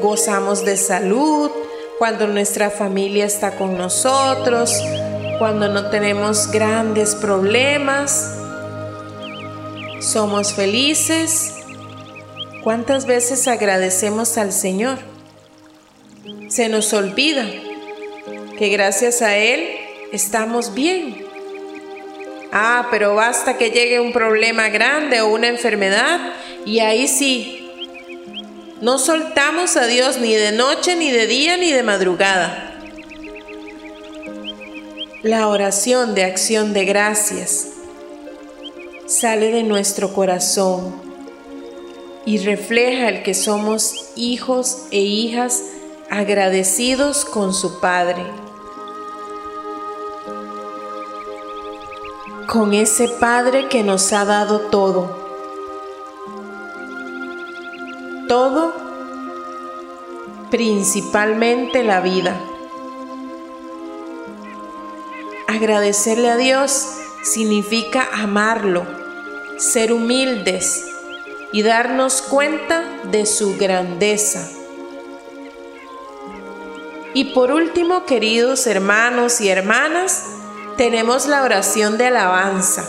gozamos 0.00 0.64
de 0.64 0.76
salud, 0.76 1.50
cuando 1.98 2.26
nuestra 2.26 2.70
familia 2.70 3.24
está 3.24 3.56
con 3.56 3.78
nosotros, 3.78 4.82
cuando 5.38 5.68
no 5.68 5.88
tenemos 5.90 6.50
grandes 6.50 7.14
problemas, 7.14 8.36
somos 10.00 10.52
felices. 10.52 11.54
¿Cuántas 12.62 13.06
veces 13.06 13.48
agradecemos 13.48 14.36
al 14.36 14.52
Señor? 14.52 14.98
Se 16.48 16.68
nos 16.68 16.92
olvida 16.92 17.46
que 18.58 18.68
gracias 18.68 19.22
a 19.22 19.36
Él 19.36 19.66
estamos 20.12 20.74
bien. 20.74 21.24
Ah, 22.52 22.88
pero 22.90 23.14
basta 23.14 23.56
que 23.56 23.70
llegue 23.70 24.00
un 24.00 24.12
problema 24.12 24.68
grande 24.68 25.20
o 25.20 25.28
una 25.28 25.48
enfermedad 25.48 26.32
y 26.64 26.80
ahí 26.80 27.08
sí, 27.08 27.55
no 28.80 28.98
soltamos 28.98 29.76
a 29.76 29.86
Dios 29.86 30.18
ni 30.18 30.34
de 30.34 30.52
noche, 30.52 30.96
ni 30.96 31.10
de 31.10 31.26
día, 31.26 31.56
ni 31.56 31.72
de 31.72 31.82
madrugada. 31.82 32.74
La 35.22 35.48
oración 35.48 36.14
de 36.14 36.24
acción 36.24 36.72
de 36.72 36.84
gracias 36.84 37.68
sale 39.06 39.50
de 39.50 39.62
nuestro 39.62 40.12
corazón 40.12 41.00
y 42.26 42.38
refleja 42.38 43.08
el 43.08 43.22
que 43.22 43.34
somos 43.34 44.10
hijos 44.14 44.86
e 44.90 45.00
hijas 45.00 45.62
agradecidos 46.10 47.24
con 47.24 47.54
su 47.54 47.80
Padre. 47.80 48.24
Con 52.46 52.74
ese 52.74 53.08
Padre 53.08 53.68
que 53.68 53.82
nos 53.82 54.12
ha 54.12 54.24
dado 54.24 54.60
todo 54.60 55.25
todo, 58.26 58.74
principalmente 60.50 61.82
la 61.82 62.00
vida. 62.00 62.38
Agradecerle 65.48 66.30
a 66.30 66.36
Dios 66.36 66.86
significa 67.22 68.08
amarlo, 68.12 68.86
ser 69.58 69.92
humildes 69.92 70.86
y 71.52 71.62
darnos 71.62 72.22
cuenta 72.22 72.82
de 73.04 73.26
su 73.26 73.56
grandeza. 73.56 74.48
Y 77.14 77.32
por 77.32 77.50
último, 77.50 78.04
queridos 78.04 78.66
hermanos 78.66 79.40
y 79.40 79.48
hermanas, 79.48 80.24
tenemos 80.76 81.26
la 81.26 81.42
oración 81.42 81.96
de 81.96 82.08
alabanza. 82.08 82.84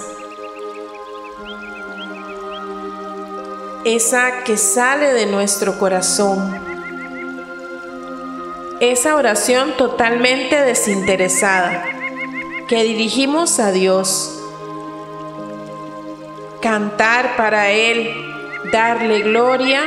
Esa 3.96 4.44
que 4.44 4.58
sale 4.58 5.14
de 5.14 5.26
nuestro 5.28 5.80
corazón. 5.80 6.62
Esa 8.82 9.16
oración 9.16 9.78
totalmente 9.78 10.62
desinteresada 10.62 11.86
que 12.68 12.84
dirigimos 12.84 13.60
a 13.60 13.72
Dios. 13.72 14.44
Cantar 16.62 17.38
para 17.38 17.72
Él, 17.72 18.14
darle 18.74 19.22
gloria, 19.22 19.84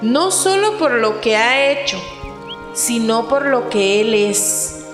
no 0.00 0.30
solo 0.30 0.78
por 0.78 0.92
lo 0.92 1.20
que 1.20 1.36
ha 1.36 1.72
hecho, 1.72 2.00
sino 2.72 3.26
por 3.26 3.46
lo 3.46 3.68
que 3.68 4.00
Él 4.00 4.14
es. 4.14 4.84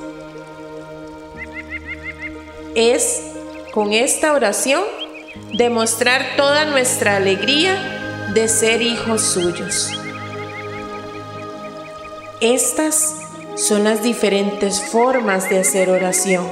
Es 2.74 3.22
con 3.70 3.92
esta 3.92 4.32
oración 4.32 4.82
demostrar 5.56 6.34
toda 6.36 6.64
nuestra 6.64 7.16
alegría 7.16 7.76
de 8.34 8.48
ser 8.48 8.82
hijos 8.82 9.22
suyos. 9.22 9.88
Estas 12.40 13.14
son 13.54 13.84
las 13.84 14.02
diferentes 14.02 14.80
formas 14.80 15.48
de 15.48 15.60
hacer 15.60 15.90
oración. 15.90 16.44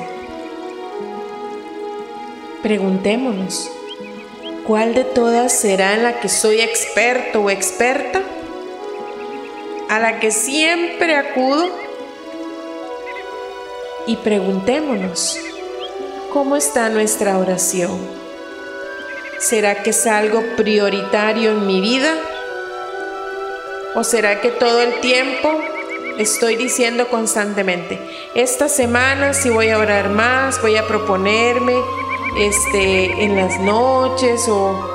Preguntémonos, 2.62 3.68
¿cuál 4.64 4.94
de 4.94 5.02
todas 5.02 5.52
será 5.52 5.94
en 5.94 6.04
la 6.04 6.20
que 6.20 6.28
soy 6.28 6.60
experto 6.60 7.40
o 7.40 7.50
experta? 7.50 8.22
¿A 9.88 9.98
la 9.98 10.20
que 10.20 10.30
siempre 10.30 11.16
acudo? 11.16 11.68
Y 14.06 14.14
preguntémonos, 14.18 15.36
¿cómo 16.32 16.54
está 16.54 16.88
nuestra 16.88 17.36
oración? 17.38 18.21
¿Será 19.42 19.82
que 19.82 19.90
es 19.90 20.06
algo 20.06 20.40
prioritario 20.56 21.50
en 21.50 21.66
mi 21.66 21.80
vida? 21.80 22.14
¿O 23.96 24.04
será 24.04 24.40
que 24.40 24.50
todo 24.50 24.80
el 24.80 25.00
tiempo 25.00 25.50
estoy 26.16 26.54
diciendo 26.54 27.08
constantemente, 27.08 28.00
esta 28.36 28.68
semana 28.68 29.34
sí 29.34 29.50
voy 29.50 29.70
a 29.70 29.78
orar 29.78 30.10
más, 30.10 30.62
voy 30.62 30.76
a 30.76 30.86
proponerme 30.86 31.74
este, 32.38 33.24
en 33.24 33.34
las 33.34 33.58
noches 33.58 34.48
o... 34.48 34.90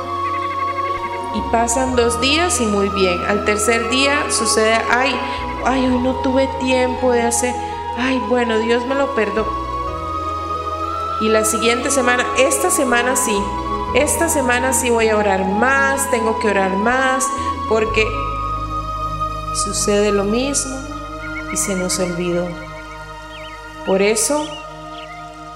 Y 1.35 1.51
pasan 1.51 1.97
dos 1.97 2.21
días 2.21 2.61
y 2.61 2.67
muy 2.67 2.87
bien. 2.87 3.19
Al 3.27 3.43
tercer 3.43 3.89
día 3.89 4.27
sucede, 4.31 4.79
ay, 4.89 5.13
ay, 5.65 5.87
hoy 5.87 5.99
no 5.99 6.21
tuve 6.21 6.47
tiempo 6.61 7.11
de 7.11 7.21
hacer, 7.21 7.53
ay, 7.97 8.17
bueno, 8.29 8.57
Dios 8.59 8.85
me 8.85 8.95
lo 8.95 9.13
perdonó. 9.13 9.67
Y 11.19 11.27
la 11.27 11.43
siguiente 11.43 11.91
semana, 11.91 12.25
esta 12.37 12.71
semana 12.71 13.17
sí, 13.17 13.37
esta 13.97 14.29
semana 14.29 14.73
sí 14.73 14.91
voy 14.91 15.07
a 15.07 15.17
orar 15.17 15.43
más, 15.43 16.11
tengo 16.11 16.39
que 16.39 16.47
orar 16.47 16.71
más, 16.77 17.25
porque 17.67 18.05
sucede 19.65 20.11
lo 20.11 20.23
mismo 20.23 20.77
y 21.51 21.57
se 21.57 21.75
nos 21.75 21.97
olvidó. 21.97 22.47
Por 23.87 24.03
eso 24.03 24.45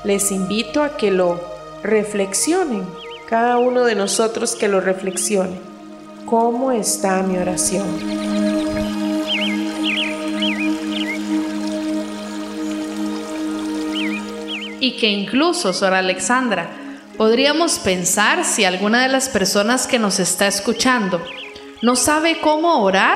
les 0.03 0.31
invito 0.31 0.81
a 0.81 0.97
que 0.97 1.11
lo 1.11 1.39
reflexionen 1.83 2.83
cada 3.29 3.59
uno 3.59 3.85
de 3.85 3.93
nosotros 3.93 4.55
que 4.55 4.67
lo 4.67 4.81
reflexione. 4.81 5.59
¿Cómo 6.25 6.71
está 6.71 7.21
mi 7.21 7.37
oración? 7.37 7.85
Y 14.79 14.97
que 14.97 15.09
incluso, 15.09 15.73
Sor 15.73 15.93
Alexandra, 15.93 16.80
podríamos 17.21 17.77
pensar 17.77 18.43
si 18.43 18.65
alguna 18.65 19.03
de 19.03 19.07
las 19.07 19.29
personas 19.29 19.85
que 19.85 19.99
nos 19.99 20.19
está 20.19 20.47
escuchando 20.47 21.21
no 21.83 21.95
sabe 21.95 22.39
cómo 22.41 22.81
orar 22.81 23.15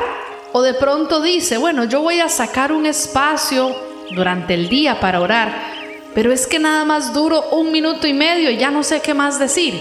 o 0.53 0.61
de 0.61 0.75
pronto 0.75 1.21
dice, 1.21 1.57
bueno, 1.57 1.85
yo 1.85 2.03
voy 2.03 2.19
a 2.19 2.29
sacar 2.29 2.71
un 2.71 2.85
espacio 2.85 3.75
durante 4.11 4.53
el 4.53 4.69
día 4.69 4.99
para 4.99 5.21
orar, 5.21 5.51
pero 6.13 6.31
es 6.31 6.45
que 6.45 6.59
nada 6.59 6.85
más 6.85 7.15
duro 7.15 7.45
un 7.49 7.71
minuto 7.71 8.05
y 8.05 8.13
medio 8.13 8.51
y 8.51 8.57
ya 8.57 8.69
no 8.69 8.83
sé 8.83 8.99
qué 8.99 9.15
más 9.15 9.39
decir. 9.39 9.73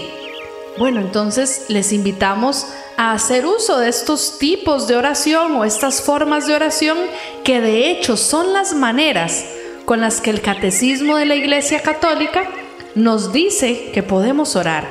Bueno, 0.79 1.01
entonces 1.01 1.65
les 1.67 1.93
invitamos 1.93 2.65
a 2.97 3.11
hacer 3.11 3.45
uso 3.45 3.77
de 3.77 3.89
estos 3.89 4.39
tipos 4.39 4.87
de 4.87 4.95
oración 4.95 5.55
o 5.55 5.65
estas 5.65 6.01
formas 6.01 6.47
de 6.47 6.55
oración 6.55 6.97
que 7.43 7.61
de 7.61 7.91
hecho 7.91 8.17
son 8.17 8.53
las 8.53 8.73
maneras 8.73 9.45
con 9.85 10.01
las 10.01 10.19
que 10.19 10.31
el 10.31 10.41
catecismo 10.41 11.15
de 11.15 11.27
la 11.27 11.35
Iglesia 11.35 11.83
Católica 11.83 12.49
nos 12.95 13.33
dice 13.33 13.91
que 13.93 14.03
podemos 14.03 14.55
orar. 14.55 14.87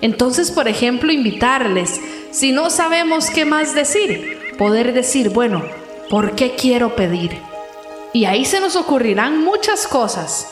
Entonces, 0.00 0.50
por 0.50 0.68
ejemplo, 0.68 1.12
invitarles, 1.12 2.00
si 2.30 2.52
no 2.52 2.70
sabemos 2.70 3.30
qué 3.30 3.44
más 3.44 3.74
decir, 3.74 4.54
poder 4.58 4.92
decir, 4.92 5.30
bueno, 5.30 5.62
¿por 6.10 6.34
qué 6.34 6.54
quiero 6.54 6.96
pedir? 6.96 7.38
Y 8.12 8.24
ahí 8.24 8.44
se 8.44 8.60
nos 8.60 8.76
ocurrirán 8.76 9.44
muchas 9.44 9.86
cosas. 9.86 10.48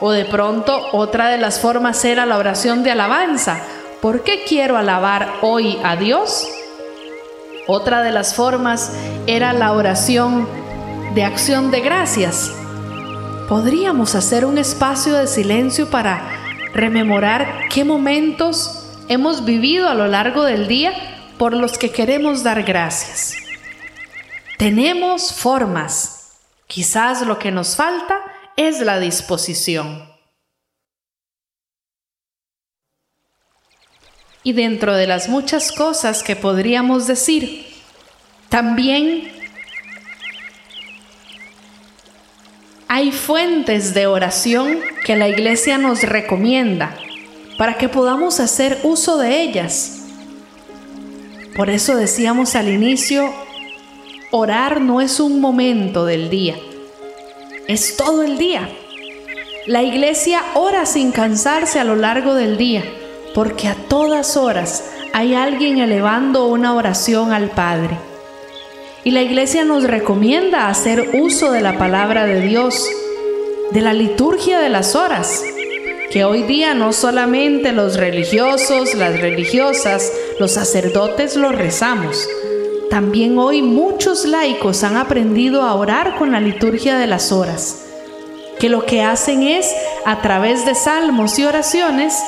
O 0.00 0.12
de 0.12 0.24
pronto 0.24 0.80
otra 0.92 1.28
de 1.28 1.38
las 1.38 1.58
formas 1.60 2.04
era 2.04 2.24
la 2.24 2.38
oración 2.38 2.84
de 2.84 2.92
alabanza. 2.92 3.60
¿Por 4.00 4.22
qué 4.22 4.44
quiero 4.44 4.76
alabar 4.76 5.34
hoy 5.42 5.78
a 5.82 5.96
Dios? 5.96 6.48
Otra 7.66 8.02
de 8.02 8.12
las 8.12 8.34
formas 8.34 8.92
era 9.26 9.52
la 9.52 9.72
oración 9.72 10.48
de 11.14 11.24
acción 11.24 11.72
de 11.72 11.80
gracias. 11.80 12.52
Podríamos 13.48 14.14
hacer 14.14 14.44
un 14.44 14.58
espacio 14.58 15.14
de 15.14 15.26
silencio 15.26 15.88
para 15.88 16.20
rememorar 16.74 17.70
qué 17.70 17.82
momentos 17.82 18.84
hemos 19.08 19.46
vivido 19.46 19.88
a 19.88 19.94
lo 19.94 20.06
largo 20.06 20.44
del 20.44 20.68
día 20.68 20.92
por 21.38 21.54
los 21.54 21.78
que 21.78 21.90
queremos 21.90 22.42
dar 22.42 22.62
gracias. 22.62 23.32
Tenemos 24.58 25.32
formas. 25.32 26.40
Quizás 26.66 27.26
lo 27.26 27.38
que 27.38 27.50
nos 27.50 27.74
falta 27.74 28.20
es 28.54 28.80
la 28.80 29.00
disposición. 29.00 30.06
Y 34.42 34.52
dentro 34.52 34.94
de 34.94 35.06
las 35.06 35.30
muchas 35.30 35.72
cosas 35.72 36.22
que 36.22 36.36
podríamos 36.36 37.06
decir, 37.06 37.66
también 38.50 39.37
hay 42.88 43.12
fuentes 43.12 43.92
de 43.92 44.06
oración 44.06 44.78
que 45.04 45.14
la 45.14 45.28
iglesia 45.28 45.76
nos 45.76 46.02
recomienda 46.02 46.96
para 47.58 47.76
que 47.76 47.90
podamos 47.90 48.40
hacer 48.40 48.78
uso 48.82 49.18
de 49.18 49.42
ellas. 49.42 50.06
Por 51.54 51.68
eso 51.68 51.96
decíamos 51.96 52.54
al 52.54 52.68
inicio, 52.68 53.30
orar 54.30 54.80
no 54.80 55.02
es 55.02 55.20
un 55.20 55.38
momento 55.40 56.06
del 56.06 56.30
día, 56.30 56.56
es 57.66 57.96
todo 57.96 58.22
el 58.22 58.38
día. 58.38 58.70
La 59.66 59.82
iglesia 59.82 60.40
ora 60.54 60.86
sin 60.86 61.12
cansarse 61.12 61.78
a 61.78 61.84
lo 61.84 61.94
largo 61.94 62.32
del 62.34 62.56
día, 62.56 62.84
porque 63.34 63.68
a 63.68 63.74
todas 63.74 64.38
horas 64.38 64.90
hay 65.12 65.34
alguien 65.34 65.78
elevando 65.78 66.46
una 66.46 66.74
oración 66.74 67.32
al 67.32 67.50
Padre. 67.50 68.07
Y 69.04 69.12
la 69.12 69.22
iglesia 69.22 69.64
nos 69.64 69.84
recomienda 69.84 70.68
hacer 70.68 71.10
uso 71.14 71.52
de 71.52 71.60
la 71.60 71.78
palabra 71.78 72.26
de 72.26 72.40
Dios, 72.40 72.88
de 73.70 73.80
la 73.80 73.92
liturgia 73.92 74.58
de 74.58 74.68
las 74.68 74.96
horas, 74.96 75.42
que 76.10 76.24
hoy 76.24 76.42
día 76.42 76.74
no 76.74 76.92
solamente 76.92 77.72
los 77.72 77.96
religiosos, 77.96 78.94
las 78.94 79.20
religiosas, 79.20 80.12
los 80.40 80.52
sacerdotes 80.52 81.36
lo 81.36 81.52
rezamos. 81.52 82.28
También 82.90 83.38
hoy 83.38 83.62
muchos 83.62 84.24
laicos 84.24 84.82
han 84.82 84.96
aprendido 84.96 85.62
a 85.62 85.74
orar 85.74 86.16
con 86.16 86.32
la 86.32 86.40
liturgia 86.40 86.98
de 86.98 87.06
las 87.06 87.30
horas, 87.30 87.84
que 88.58 88.68
lo 88.68 88.84
que 88.84 89.02
hacen 89.02 89.42
es, 89.42 89.72
a 90.06 90.22
través 90.22 90.66
de 90.66 90.74
salmos 90.74 91.38
y 91.38 91.44
oraciones, 91.44 92.18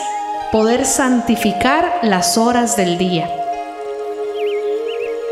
poder 0.52 0.84
santificar 0.84 2.00
las 2.02 2.36
horas 2.36 2.76
del 2.76 2.98
día. 2.98 3.39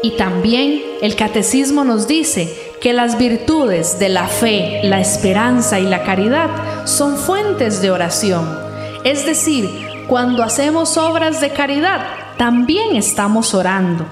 Y 0.03 0.13
también 0.13 0.81
el 1.03 1.17
catecismo 1.17 1.85
nos 1.85 2.07
dice 2.07 2.55
que 2.81 2.93
las 2.93 3.19
virtudes 3.19 3.99
de 3.99 4.09
la 4.09 4.29
fe, 4.29 4.81
la 4.85 5.01
esperanza 5.01 5.81
y 5.81 5.85
la 5.85 6.05
caridad 6.05 6.49
son 6.85 7.17
fuentes 7.17 7.83
de 7.83 7.91
oración. 7.91 8.49
Es 9.05 9.27
decir, 9.27 9.69
cuando 10.07 10.43
hacemos 10.43 10.97
obras 10.97 11.41
de 11.41 11.51
caridad, 11.51 12.01
también 12.37 12.95
estamos 12.95 13.55
orando. 13.55 14.07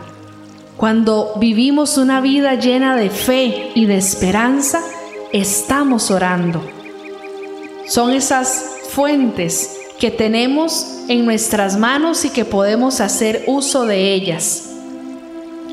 Cuando 0.77 1.35
vivimos 1.37 1.97
una 1.97 2.21
vida 2.21 2.55
llena 2.55 2.97
de 2.97 3.09
fe 3.09 3.71
y 3.75 3.87
de 3.87 3.97
esperanza, 3.97 4.83
estamos 5.33 6.11
orando. 6.11 6.63
Son 7.87 8.13
esas 8.13 8.65
fuentes 8.91 9.77
que 9.99 10.11
tenemos 10.11 11.05
en 11.09 11.25
nuestras 11.25 11.79
manos 11.79 12.25
y 12.25 12.31
que 12.31 12.45
podemos 12.45 13.01
hacer 13.01 13.45
uso 13.47 13.87
de 13.87 14.13
ellas. 14.13 14.76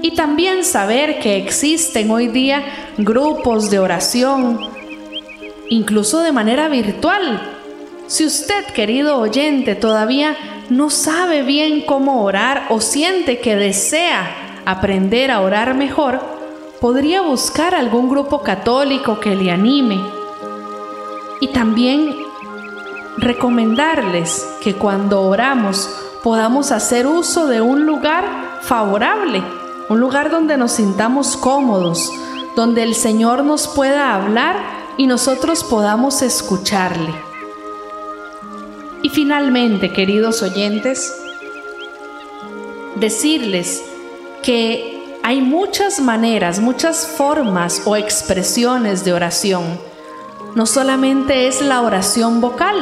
Y 0.03 0.11
también 0.11 0.65
saber 0.65 1.19
que 1.19 1.37
existen 1.37 2.11
hoy 2.11 2.27
día 2.27 2.61
grupos 2.97 3.69
de 3.69 3.79
oración, 3.79 4.59
incluso 5.69 6.19
de 6.19 6.33
manera 6.33 6.67
virtual. 6.67 7.41
Si 8.07 8.25
usted, 8.25 8.65
querido 8.75 9.17
oyente, 9.17 9.75
todavía 9.75 10.35
no 10.69 10.89
sabe 10.89 11.43
bien 11.43 11.85
cómo 11.85 12.21
orar 12.21 12.65
o 12.67 12.81
siente 12.81 13.39
que 13.39 13.55
desea 13.55 14.59
aprender 14.65 15.31
a 15.31 15.39
orar 15.39 15.73
mejor, 15.73 16.19
podría 16.81 17.21
buscar 17.21 17.73
algún 17.73 18.09
grupo 18.09 18.41
católico 18.41 19.21
que 19.21 19.37
le 19.37 19.51
anime. 19.51 20.01
Y 21.39 21.47
también 21.47 22.13
recomendarles 23.19 24.45
que 24.61 24.73
cuando 24.73 25.21
oramos 25.21 25.89
podamos 26.21 26.73
hacer 26.73 27.07
uso 27.07 27.47
de 27.47 27.61
un 27.61 27.85
lugar 27.85 28.59
favorable 28.63 29.41
un 29.89 29.99
lugar 29.99 30.31
donde 30.31 30.57
nos 30.57 30.73
sintamos 30.73 31.37
cómodos, 31.37 32.11
donde 32.55 32.83
el 32.83 32.95
Señor 32.95 33.43
nos 33.43 33.67
pueda 33.67 34.13
hablar 34.13 34.55
y 34.97 35.07
nosotros 35.07 35.63
podamos 35.63 36.21
escucharle. 36.21 37.13
Y 39.01 39.09
finalmente, 39.09 39.91
queridos 39.91 40.41
oyentes, 40.41 41.13
decirles 42.95 43.83
que 44.41 45.19
hay 45.23 45.41
muchas 45.41 45.99
maneras, 45.99 46.59
muchas 46.59 47.07
formas 47.07 47.81
o 47.85 47.95
expresiones 47.95 49.03
de 49.03 49.13
oración. 49.13 49.63
No 50.55 50.65
solamente 50.65 51.47
es 51.47 51.61
la 51.61 51.81
oración 51.81 52.39
vocal, 52.39 52.75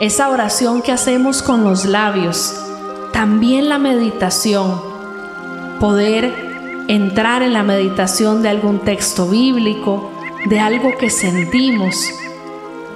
esa 0.00 0.28
oración 0.28 0.82
que 0.82 0.92
hacemos 0.92 1.42
con 1.42 1.64
los 1.64 1.84
labios, 1.84 2.54
también 3.12 3.68
la 3.68 3.78
meditación 3.78 4.89
poder 5.80 6.84
entrar 6.88 7.42
en 7.42 7.54
la 7.54 7.62
meditación 7.62 8.42
de 8.42 8.50
algún 8.50 8.80
texto 8.80 9.26
bíblico, 9.26 10.10
de 10.44 10.60
algo 10.60 10.96
que 10.98 11.08
sentimos, 11.08 11.96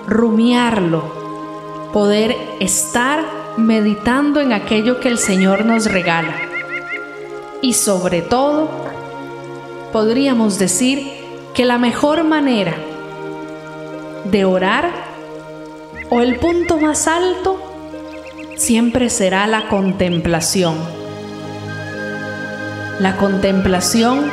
rumiarlo, 0.07 1.91
poder 1.93 2.37
estar 2.61 3.25
meditando 3.57 4.41
en 4.41 4.53
aquello 4.53 5.01
que 5.01 5.09
el 5.09 5.19
Señor 5.19 5.65
nos 5.65 5.91
regala. 5.91 6.35
Y 7.63 7.73
sobre 7.73 8.21
todo, 8.21 8.69
podríamos 9.93 10.59
decir 10.59 11.11
que 11.55 11.65
la 11.65 11.79
mejor 11.79 12.25
manera 12.25 12.75
de 14.25 14.45
orar 14.45 14.91
o 16.11 16.21
el 16.21 16.37
punto 16.37 16.77
más 16.77 17.09
alto 17.09 17.63
siempre 18.57 19.09
será 19.09 19.47
la 19.47 19.69
contemplación 19.69 21.04
la 23.01 23.17
contemplación 23.17 24.31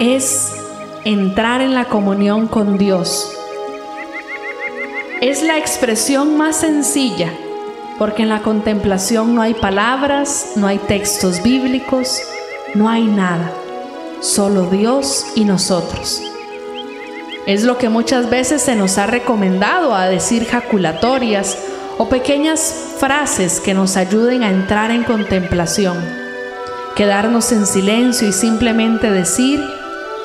es 0.00 0.52
entrar 1.04 1.60
en 1.60 1.74
la 1.74 1.84
comunión 1.84 2.46
con 2.48 2.78
Dios. 2.78 3.30
Es 5.20 5.42
la 5.42 5.58
expresión 5.58 6.36
más 6.38 6.56
sencilla, 6.56 7.30
porque 7.98 8.22
en 8.22 8.30
la 8.30 8.40
contemplación 8.40 9.34
no 9.34 9.42
hay 9.42 9.52
palabras, 9.52 10.52
no 10.56 10.66
hay 10.66 10.78
textos 10.78 11.42
bíblicos, 11.42 12.20
no 12.74 12.88
hay 12.88 13.04
nada, 13.04 13.52
solo 14.20 14.70
Dios 14.70 15.26
y 15.34 15.44
nosotros. 15.44 16.22
Es 17.46 17.64
lo 17.64 17.76
que 17.76 17.90
muchas 17.90 18.30
veces 18.30 18.62
se 18.62 18.76
nos 18.76 18.96
ha 18.96 19.06
recomendado 19.06 19.94
a 19.94 20.06
decir 20.06 20.46
jaculatorias 20.46 21.58
o 21.98 22.08
pequeñas 22.08 22.94
frases 22.98 23.60
que 23.60 23.74
nos 23.74 23.98
ayuden 23.98 24.42
a 24.42 24.50
entrar 24.50 24.90
en 24.90 25.04
contemplación. 25.04 26.21
Quedarnos 26.96 27.50
en 27.52 27.66
silencio 27.66 28.28
y 28.28 28.32
simplemente 28.32 29.10
decir, 29.10 29.64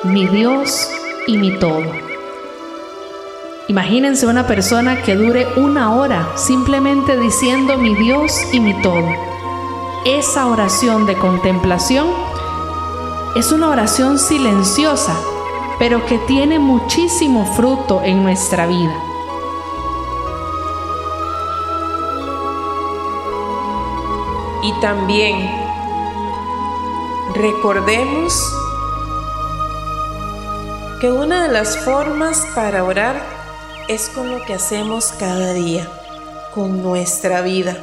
mi 0.04 0.26
Dios 0.26 0.86
y 1.26 1.38
mi 1.38 1.58
todo. 1.58 1.82
Imagínense 3.68 4.26
una 4.26 4.46
persona 4.46 5.00
que 5.00 5.16
dure 5.16 5.46
una 5.56 5.94
hora 5.94 6.28
simplemente 6.36 7.18
diciendo 7.18 7.78
mi 7.78 7.94
Dios 7.94 8.42
y 8.52 8.60
mi 8.60 8.74
todo. 8.82 9.08
Esa 10.04 10.46
oración 10.46 11.06
de 11.06 11.16
contemplación 11.16 12.06
es 13.34 13.50
una 13.50 13.70
oración 13.70 14.18
silenciosa, 14.18 15.16
pero 15.78 16.04
que 16.04 16.18
tiene 16.18 16.58
muchísimo 16.58 17.46
fruto 17.46 18.02
en 18.02 18.22
nuestra 18.22 18.66
vida. 18.66 18.94
Y 24.62 24.72
también 24.82 25.67
recordemos 27.38 28.34
que 31.00 31.10
una 31.12 31.46
de 31.46 31.52
las 31.52 31.78
formas 31.78 32.44
para 32.56 32.82
orar 32.82 33.22
es 33.86 34.08
con 34.08 34.32
lo 34.32 34.44
que 34.44 34.54
hacemos 34.54 35.12
cada 35.12 35.52
día, 35.52 35.88
con 36.52 36.82
nuestra 36.82 37.42
vida. 37.42 37.78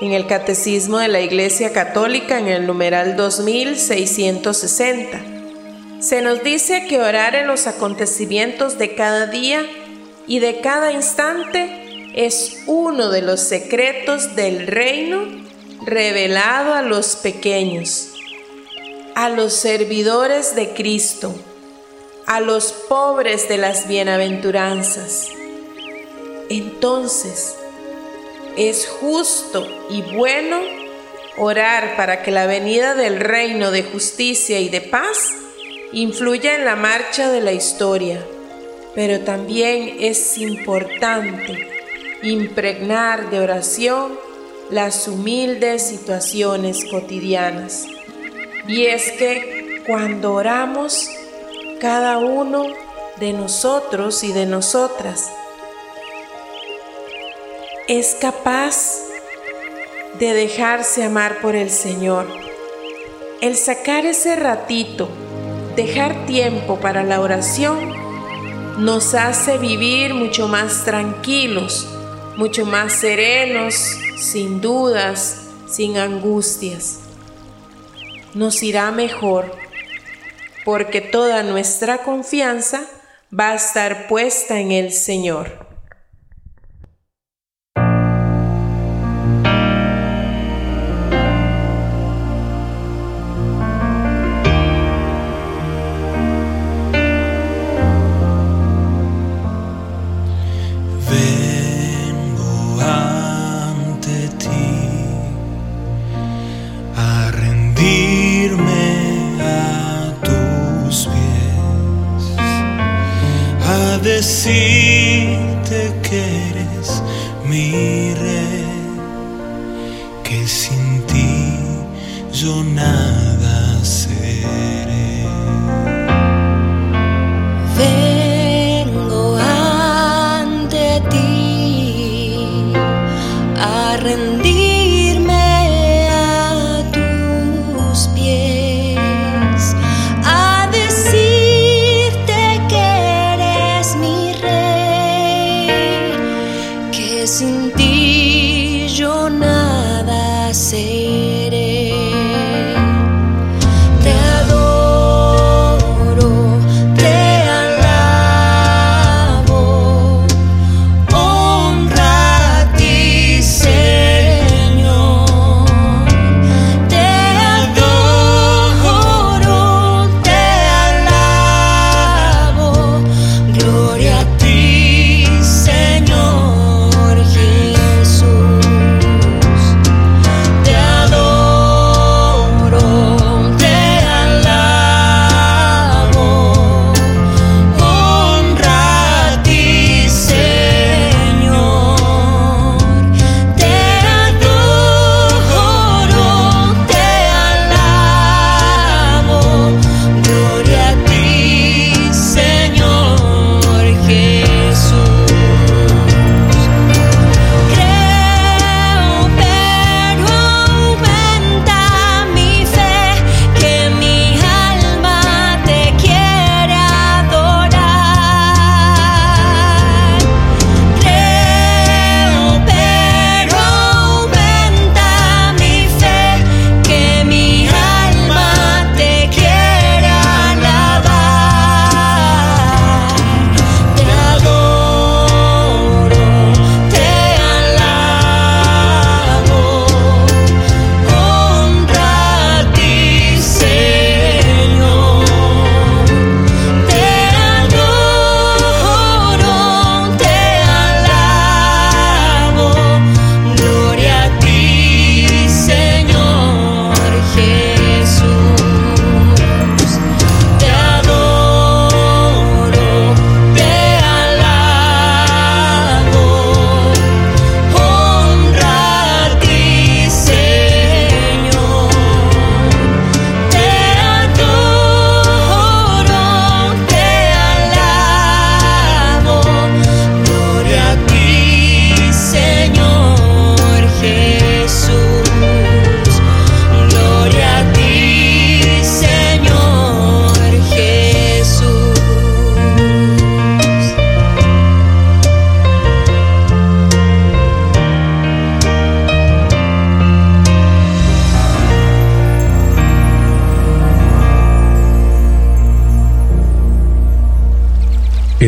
En 0.00 0.12
el 0.12 0.26
Catecismo 0.26 0.98
de 0.98 1.08
la 1.08 1.20
Iglesia 1.20 1.74
Católica, 1.74 2.38
en 2.38 2.48
el 2.48 2.66
numeral 2.66 3.16
2660, 3.16 5.20
se 6.00 6.22
nos 6.22 6.42
dice 6.42 6.86
que 6.88 7.00
orar 7.00 7.34
en 7.34 7.46
los 7.46 7.66
acontecimientos 7.66 8.78
de 8.78 8.94
cada 8.94 9.26
día 9.26 9.60
y 10.26 10.38
de 10.38 10.62
cada 10.62 10.90
instante 10.90 12.08
es 12.14 12.62
uno 12.66 13.10
de 13.10 13.20
los 13.20 13.40
secretos 13.40 14.34
del 14.34 14.66
reino 14.66 15.42
revelado 15.84 16.74
a 16.74 16.82
los 16.82 17.16
pequeños, 17.16 18.11
a 19.14 19.28
los 19.28 19.52
servidores 19.52 20.54
de 20.54 20.74
Cristo 20.74 21.34
a 22.26 22.40
los 22.40 22.72
pobres 22.72 23.48
de 23.48 23.58
las 23.58 23.88
bienaventuranzas. 23.88 25.28
Entonces, 26.48 27.56
es 28.56 28.86
justo 28.86 29.66
y 29.90 30.02
bueno 30.14 30.60
orar 31.36 31.96
para 31.96 32.22
que 32.22 32.30
la 32.30 32.46
venida 32.46 32.94
del 32.94 33.20
reino 33.20 33.70
de 33.70 33.82
justicia 33.82 34.60
y 34.60 34.68
de 34.68 34.80
paz 34.80 35.32
influya 35.92 36.54
en 36.54 36.64
la 36.64 36.76
marcha 36.76 37.30
de 37.30 37.40
la 37.40 37.52
historia, 37.52 38.24
pero 38.94 39.20
también 39.20 39.96
es 40.00 40.38
importante 40.38 41.68
impregnar 42.22 43.30
de 43.30 43.40
oración 43.40 44.18
las 44.70 45.08
humildes 45.08 45.82
situaciones 45.82 46.84
cotidianas. 46.90 47.86
Y 48.66 48.86
es 48.86 49.10
que 49.12 49.82
cuando 49.86 50.34
oramos, 50.34 51.08
cada 51.80 52.18
uno 52.18 52.66
de 53.18 53.32
nosotros 53.32 54.22
y 54.22 54.32
de 54.32 54.46
nosotras 54.46 55.30
es 57.88 58.16
capaz 58.20 59.00
de 60.20 60.32
dejarse 60.32 61.02
amar 61.02 61.40
por 61.40 61.56
el 61.56 61.70
Señor. 61.70 62.26
El 63.40 63.56
sacar 63.56 64.06
ese 64.06 64.36
ratito, 64.36 65.08
dejar 65.74 66.26
tiempo 66.26 66.78
para 66.78 67.02
la 67.02 67.20
oración, 67.20 67.92
nos 68.78 69.14
hace 69.14 69.58
vivir 69.58 70.14
mucho 70.14 70.46
más 70.46 70.84
tranquilos, 70.84 71.88
mucho 72.36 72.64
más 72.64 72.92
serenos, 72.92 73.74
sin 74.16 74.60
dudas, 74.60 75.48
sin 75.68 75.98
angustias. 75.98 77.01
Nos 78.34 78.62
irá 78.62 78.90
mejor 78.90 79.54
porque 80.64 81.00
toda 81.00 81.42
nuestra 81.42 81.98
confianza 81.98 82.82
va 83.38 83.50
a 83.50 83.54
estar 83.56 84.08
puesta 84.08 84.58
en 84.58 84.72
el 84.72 84.92
Señor. 84.92 85.61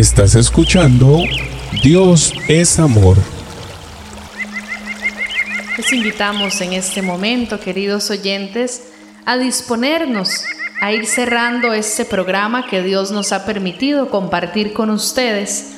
Estás 0.05 0.35
escuchando 0.35 1.23
Dios 1.83 2.35
es 2.47 2.79
amor. 2.79 3.17
Les 5.79 5.93
invitamos 5.95 6.61
en 6.61 6.75
este 6.75 7.01
momento, 7.01 7.59
queridos 7.59 8.11
oyentes, 8.11 8.83
a 9.25 9.39
disponernos 9.39 10.45
a 10.83 10.93
ir 10.93 11.07
cerrando 11.07 11.73
este 11.73 12.05
programa 12.05 12.67
que 12.67 12.83
Dios 12.83 13.13
nos 13.13 13.33
ha 13.33 13.47
permitido 13.47 14.11
compartir 14.11 14.75
con 14.75 14.91
ustedes. 14.91 15.73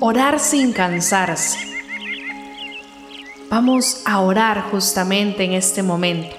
Orar 0.00 0.40
sin 0.40 0.72
cansarse. 0.72 1.56
Vamos 3.48 4.02
a 4.06 4.18
orar 4.22 4.62
justamente 4.72 5.44
en 5.44 5.52
este 5.52 5.84
momento. 5.84 6.34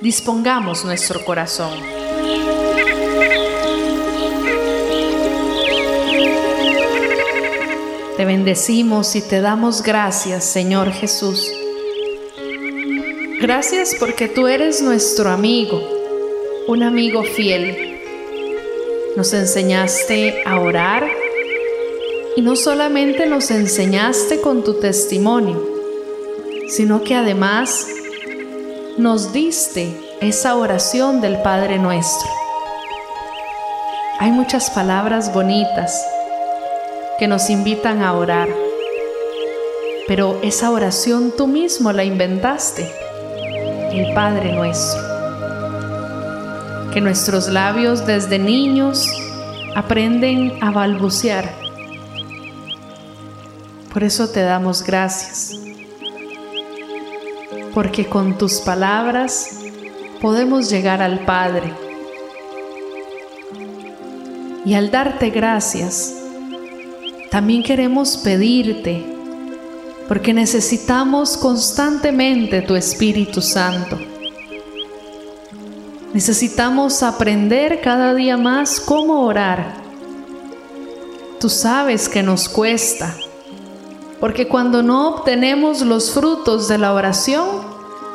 Dispongamos 0.00 0.84
nuestro 0.84 1.24
corazón. 1.24 2.05
Te 8.16 8.24
bendecimos 8.24 9.14
y 9.14 9.20
te 9.20 9.42
damos 9.42 9.82
gracias, 9.82 10.44
Señor 10.44 10.90
Jesús. 10.90 11.52
Gracias 13.42 13.94
porque 14.00 14.26
tú 14.26 14.48
eres 14.48 14.80
nuestro 14.80 15.28
amigo, 15.28 15.78
un 16.66 16.82
amigo 16.82 17.22
fiel. 17.24 18.00
Nos 19.18 19.34
enseñaste 19.34 20.42
a 20.46 20.58
orar 20.60 21.06
y 22.36 22.40
no 22.40 22.56
solamente 22.56 23.26
nos 23.26 23.50
enseñaste 23.50 24.40
con 24.40 24.64
tu 24.64 24.80
testimonio, 24.80 25.62
sino 26.68 27.04
que 27.04 27.16
además 27.16 27.86
nos 28.96 29.34
diste 29.34 29.94
esa 30.22 30.56
oración 30.56 31.20
del 31.20 31.42
Padre 31.42 31.78
nuestro. 31.78 32.30
Hay 34.20 34.30
muchas 34.30 34.70
palabras 34.70 35.34
bonitas 35.34 36.02
que 37.18 37.26
nos 37.26 37.48
invitan 37.48 38.02
a 38.02 38.12
orar, 38.12 38.48
pero 40.06 40.38
esa 40.42 40.70
oración 40.70 41.32
tú 41.36 41.46
mismo 41.46 41.92
la 41.92 42.04
inventaste, 42.04 42.92
el 43.92 44.12
Padre 44.14 44.52
nuestro. 44.52 45.02
Que 46.92 47.00
nuestros 47.00 47.48
labios 47.48 48.06
desde 48.06 48.38
niños 48.38 49.08
aprenden 49.74 50.58
a 50.62 50.70
balbucear. 50.70 51.50
Por 53.92 54.04
eso 54.04 54.28
te 54.28 54.42
damos 54.42 54.82
gracias, 54.82 55.58
porque 57.74 58.06
con 58.06 58.36
tus 58.36 58.60
palabras 58.60 59.60
podemos 60.20 60.68
llegar 60.70 61.00
al 61.00 61.20
Padre. 61.20 61.72
Y 64.66 64.74
al 64.74 64.90
darte 64.90 65.30
gracias, 65.30 66.25
también 67.30 67.62
queremos 67.62 68.16
pedirte, 68.16 69.04
porque 70.08 70.32
necesitamos 70.32 71.36
constantemente 71.36 72.62
tu 72.62 72.76
Espíritu 72.76 73.42
Santo. 73.42 73.98
Necesitamos 76.14 77.02
aprender 77.02 77.80
cada 77.80 78.14
día 78.14 78.36
más 78.36 78.80
cómo 78.80 79.26
orar. 79.26 79.74
Tú 81.40 81.48
sabes 81.48 82.08
que 82.08 82.22
nos 82.22 82.48
cuesta, 82.48 83.14
porque 84.20 84.48
cuando 84.48 84.82
no 84.82 85.08
obtenemos 85.08 85.82
los 85.82 86.12
frutos 86.12 86.68
de 86.68 86.78
la 86.78 86.94
oración, 86.94 87.46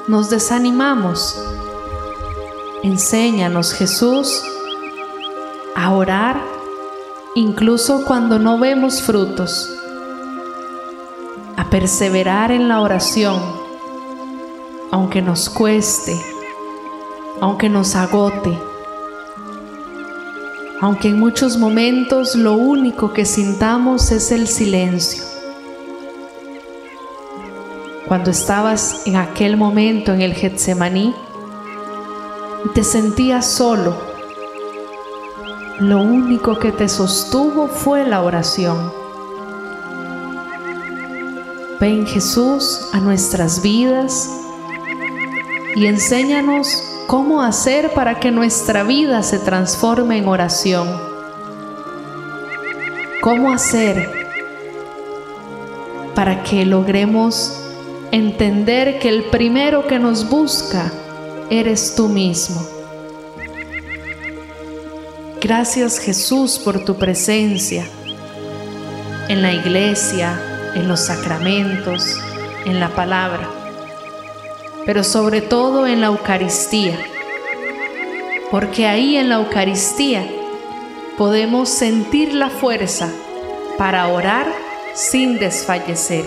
nos 0.08 0.30
desanimamos. 0.30 1.36
Enséñanos, 2.82 3.74
Jesús, 3.74 4.42
a 5.76 5.92
orar 5.92 6.51
incluso 7.36 8.04
cuando 8.06 8.40
no 8.40 8.58
vemos 8.58 9.02
frutos, 9.02 9.70
a 11.56 11.70
perseverar 11.70 12.52
en 12.52 12.68
la 12.68 12.82
oración, 12.82 13.40
aunque 14.92 15.22
nos 15.22 15.50
cueste, 15.50 16.20
aunque 17.40 17.70
nos 17.70 17.96
agote, 17.96 18.58
aunque 20.82 21.10
en 21.10 21.20
muchos 21.20 21.58
momentos 21.58 22.36
lo 22.36 22.54
único 22.54 23.14
que 23.14 23.26
sintamos 23.26 24.12
es 24.12 24.32
el 24.32 24.48
silencio. 24.48 25.24
Cuando 28.08 28.32
estabas 28.32 29.04
en 29.06 29.16
aquel 29.16 29.56
momento 29.56 30.14
en 30.14 30.22
el 30.22 30.34
Getsemaní 30.34 31.14
te 32.74 32.84
sentías 32.84 33.46
solo, 33.46 34.11
lo 35.80 36.02
único 36.02 36.60
que 36.60 36.72
te 36.72 36.88
sostuvo 36.88 37.68
fue 37.68 38.06
la 38.06 38.22
oración. 38.22 38.92
Ven 41.80 42.06
Jesús 42.06 42.90
a 42.94 43.00
nuestras 43.00 43.62
vidas 43.62 44.30
y 45.76 45.88
enséñanos 45.88 46.84
cómo 47.08 47.42
hacer 47.42 47.92
para 47.94 48.20
que 48.20 48.32
nuestra 48.32 48.84
vida 48.84 49.24
se 49.24 49.40
transforme 49.40 50.18
en 50.18 50.28
oración. 50.28 50.88
¿Cómo 53.22 53.52
hacer 53.52 54.30
para 56.14 56.44
que 56.44 56.66
logremos 56.66 57.60
entender 58.12 59.00
que 59.00 59.10
el 59.10 59.24
primero 59.26 59.88
que 59.88 59.98
nos 59.98 60.30
busca 60.30 60.92
eres 61.50 61.96
tú 61.96 62.10
mismo? 62.10 62.81
Gracias 65.44 65.98
Jesús 65.98 66.60
por 66.60 66.86
tu 66.86 66.98
presencia 66.98 67.84
en 69.28 69.42
la 69.42 69.52
iglesia, 69.52 70.40
en 70.76 70.88
los 70.88 71.00
sacramentos, 71.00 72.16
en 72.66 72.80
la 72.80 72.90
palabra, 72.90 73.50
pero 74.86 75.04
sobre 75.04 75.42
todo 75.42 75.88
en 75.88 76.00
la 76.00 76.08
Eucaristía, 76.08 76.96
porque 78.52 78.86
ahí 78.86 79.18
en 79.18 79.30
la 79.30 79.38
Eucaristía 79.38 80.28
podemos 81.18 81.70
sentir 81.70 82.36
la 82.36 82.52
fuerza 82.52 83.10
para 83.80 84.08
orar 84.10 84.46
sin 84.94 85.40
desfallecer. 85.40 86.24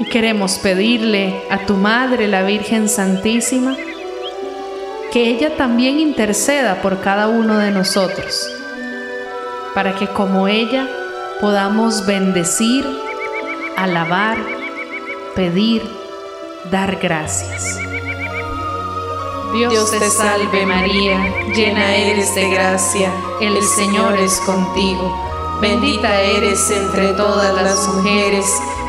Y 0.00 0.06
queremos 0.06 0.58
pedirle 0.58 1.40
a 1.50 1.66
tu 1.66 1.74
Madre, 1.74 2.26
la 2.26 2.42
Virgen 2.42 2.88
Santísima, 2.88 3.76
que 5.10 5.28
ella 5.28 5.56
también 5.56 5.98
interceda 5.98 6.80
por 6.82 7.00
cada 7.00 7.26
uno 7.28 7.58
de 7.58 7.70
nosotros, 7.70 8.48
para 9.74 9.94
que 9.94 10.06
como 10.06 10.46
ella 10.46 10.88
podamos 11.40 12.06
bendecir, 12.06 12.86
alabar, 13.76 14.38
pedir, 15.34 15.82
dar 16.70 16.96
gracias. 16.96 17.78
Dios 19.52 19.90
te 19.90 20.10
salve 20.10 20.64
María, 20.64 21.18
llena 21.54 21.96
eres 21.96 22.32
de 22.36 22.48
gracia, 22.50 23.12
el 23.40 23.60
Señor 23.64 24.16
es 24.20 24.38
contigo, 24.40 25.58
bendita 25.60 26.20
eres 26.20 26.70
entre 26.70 27.14
todas 27.14 27.52
las 27.60 27.88
mujeres, 27.88 28.46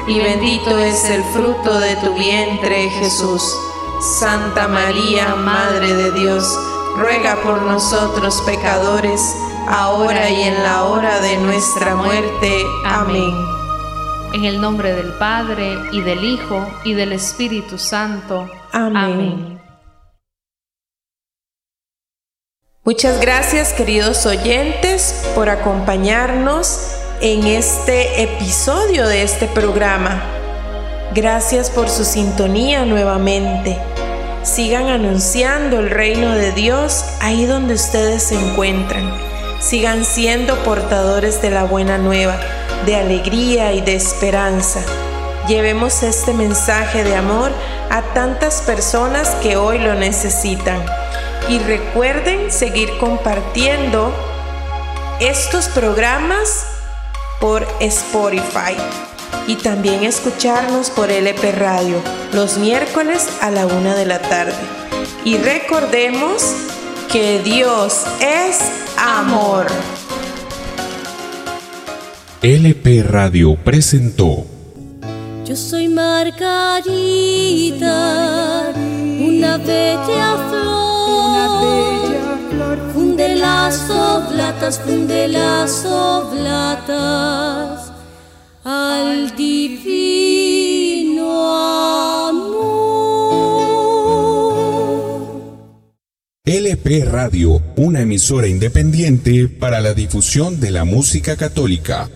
y 0.08 0.20
bendito 0.20 0.78
es 0.78 1.04
el 1.06 1.24
fruto 1.26 1.80
de 1.80 1.96
tu 1.96 2.14
vientre 2.14 2.90
Jesús. 2.92 3.56
Santa 4.02 4.68
María, 4.68 5.36
Madre 5.36 5.94
de 5.94 6.12
Dios, 6.12 6.58
ruega 6.98 7.36
por 7.44 7.62
nosotros 7.62 8.42
pecadores, 8.48 9.22
ahora 9.68 10.28
y 10.28 10.42
en 10.42 10.64
la 10.64 10.86
hora 10.86 11.20
de 11.22 11.38
nuestra 11.38 11.96
muerte. 11.96 12.66
Amén. 12.84 13.32
En 14.34 14.46
el 14.46 14.60
nombre 14.60 14.94
del 14.94 15.14
Padre, 15.14 15.78
y 15.92 16.02
del 16.02 16.24
Hijo, 16.24 16.68
y 16.84 16.94
del 16.94 17.14
Espíritu 17.14 17.78
Santo. 17.78 18.50
Amén. 18.72 19.62
Muchas 22.84 23.22
gracias 23.22 23.72
queridos 23.74 24.26
oyentes 24.26 25.30
por 25.36 25.50
acompañarnos 25.50 26.96
en 27.22 27.46
este 27.46 28.24
episodio 28.24 29.08
de 29.08 29.22
este 29.22 29.46
programa. 29.46 30.41
Gracias 31.14 31.70
por 31.70 31.90
su 31.90 32.06
sintonía 32.06 32.86
nuevamente. 32.86 33.78
Sigan 34.44 34.88
anunciando 34.88 35.80
el 35.80 35.90
reino 35.90 36.34
de 36.36 36.54
Dios 36.54 37.04
ahí 37.20 37.46
donde 37.46 37.74
ustedes 37.74 38.24
se 38.24 38.36
encuentran. 38.36 39.12
Sigan 39.60 40.06
siendo 40.06 40.56
portadores 40.64 41.42
de 41.42 41.50
la 41.50 41.66
buena 41.66 41.98
nueva, 41.98 42.40
de 42.86 42.96
alegría 42.96 43.74
y 43.74 43.82
de 43.82 43.96
esperanza. 43.96 44.80
Llevemos 45.50 46.02
este 46.02 46.34
mensaje 46.34 47.04
de 47.04 47.18
amor 47.18 47.52
a 47.90 48.04
tantas 48.14 48.62
personas 48.62 49.32
que 49.44 49.58
hoy 49.58 49.80
lo 49.80 49.96
necesitan. 49.96 50.82
Y 51.50 51.60
recuerden 51.60 52.50
seguir 52.54 52.90
compartiendo 53.00 54.14
estos 55.20 55.68
programas 55.68 56.68
por 57.42 57.68
Spotify 57.82 58.78
y 59.48 59.56
también 59.56 60.04
escucharnos 60.04 60.90
por 60.90 61.12
LP 61.12 61.52
Radio 61.52 62.02
los 62.34 62.58
miércoles 62.58 63.28
a 63.42 63.52
la 63.52 63.66
una 63.66 63.96
de 63.96 64.06
la 64.06 64.22
tarde. 64.22 64.54
Y 65.26 65.38
recordemos 65.38 66.54
que 67.12 67.40
Dios 67.40 68.04
es 68.20 68.60
amor. 68.98 69.68
LP 72.42 73.04
Radio 73.04 73.56
presentó 73.56 74.46
Yo 75.46 75.56
soy 75.56 75.88
Margarita, 75.90 76.64
una 78.76 79.58
bella 79.58 80.38
flor, 82.50 82.80
funde 82.94 83.36
las 83.36 83.90
oblatas, 83.90 84.80
funde 84.80 85.28
las 85.28 85.86
oblatas 85.86 87.91
al 88.64 89.36
divino 89.36 91.28
amor. 92.28 92.62
LP 96.46 97.06
Radio, 97.06 97.62
una 97.78 98.02
emisora 98.02 98.48
independiente 98.48 99.48
para 99.48 99.80
la 99.82 99.94
difusión 99.94 100.60
de 100.60 100.72
la 100.72 100.86
música 100.86 101.36
católica. 101.38 102.10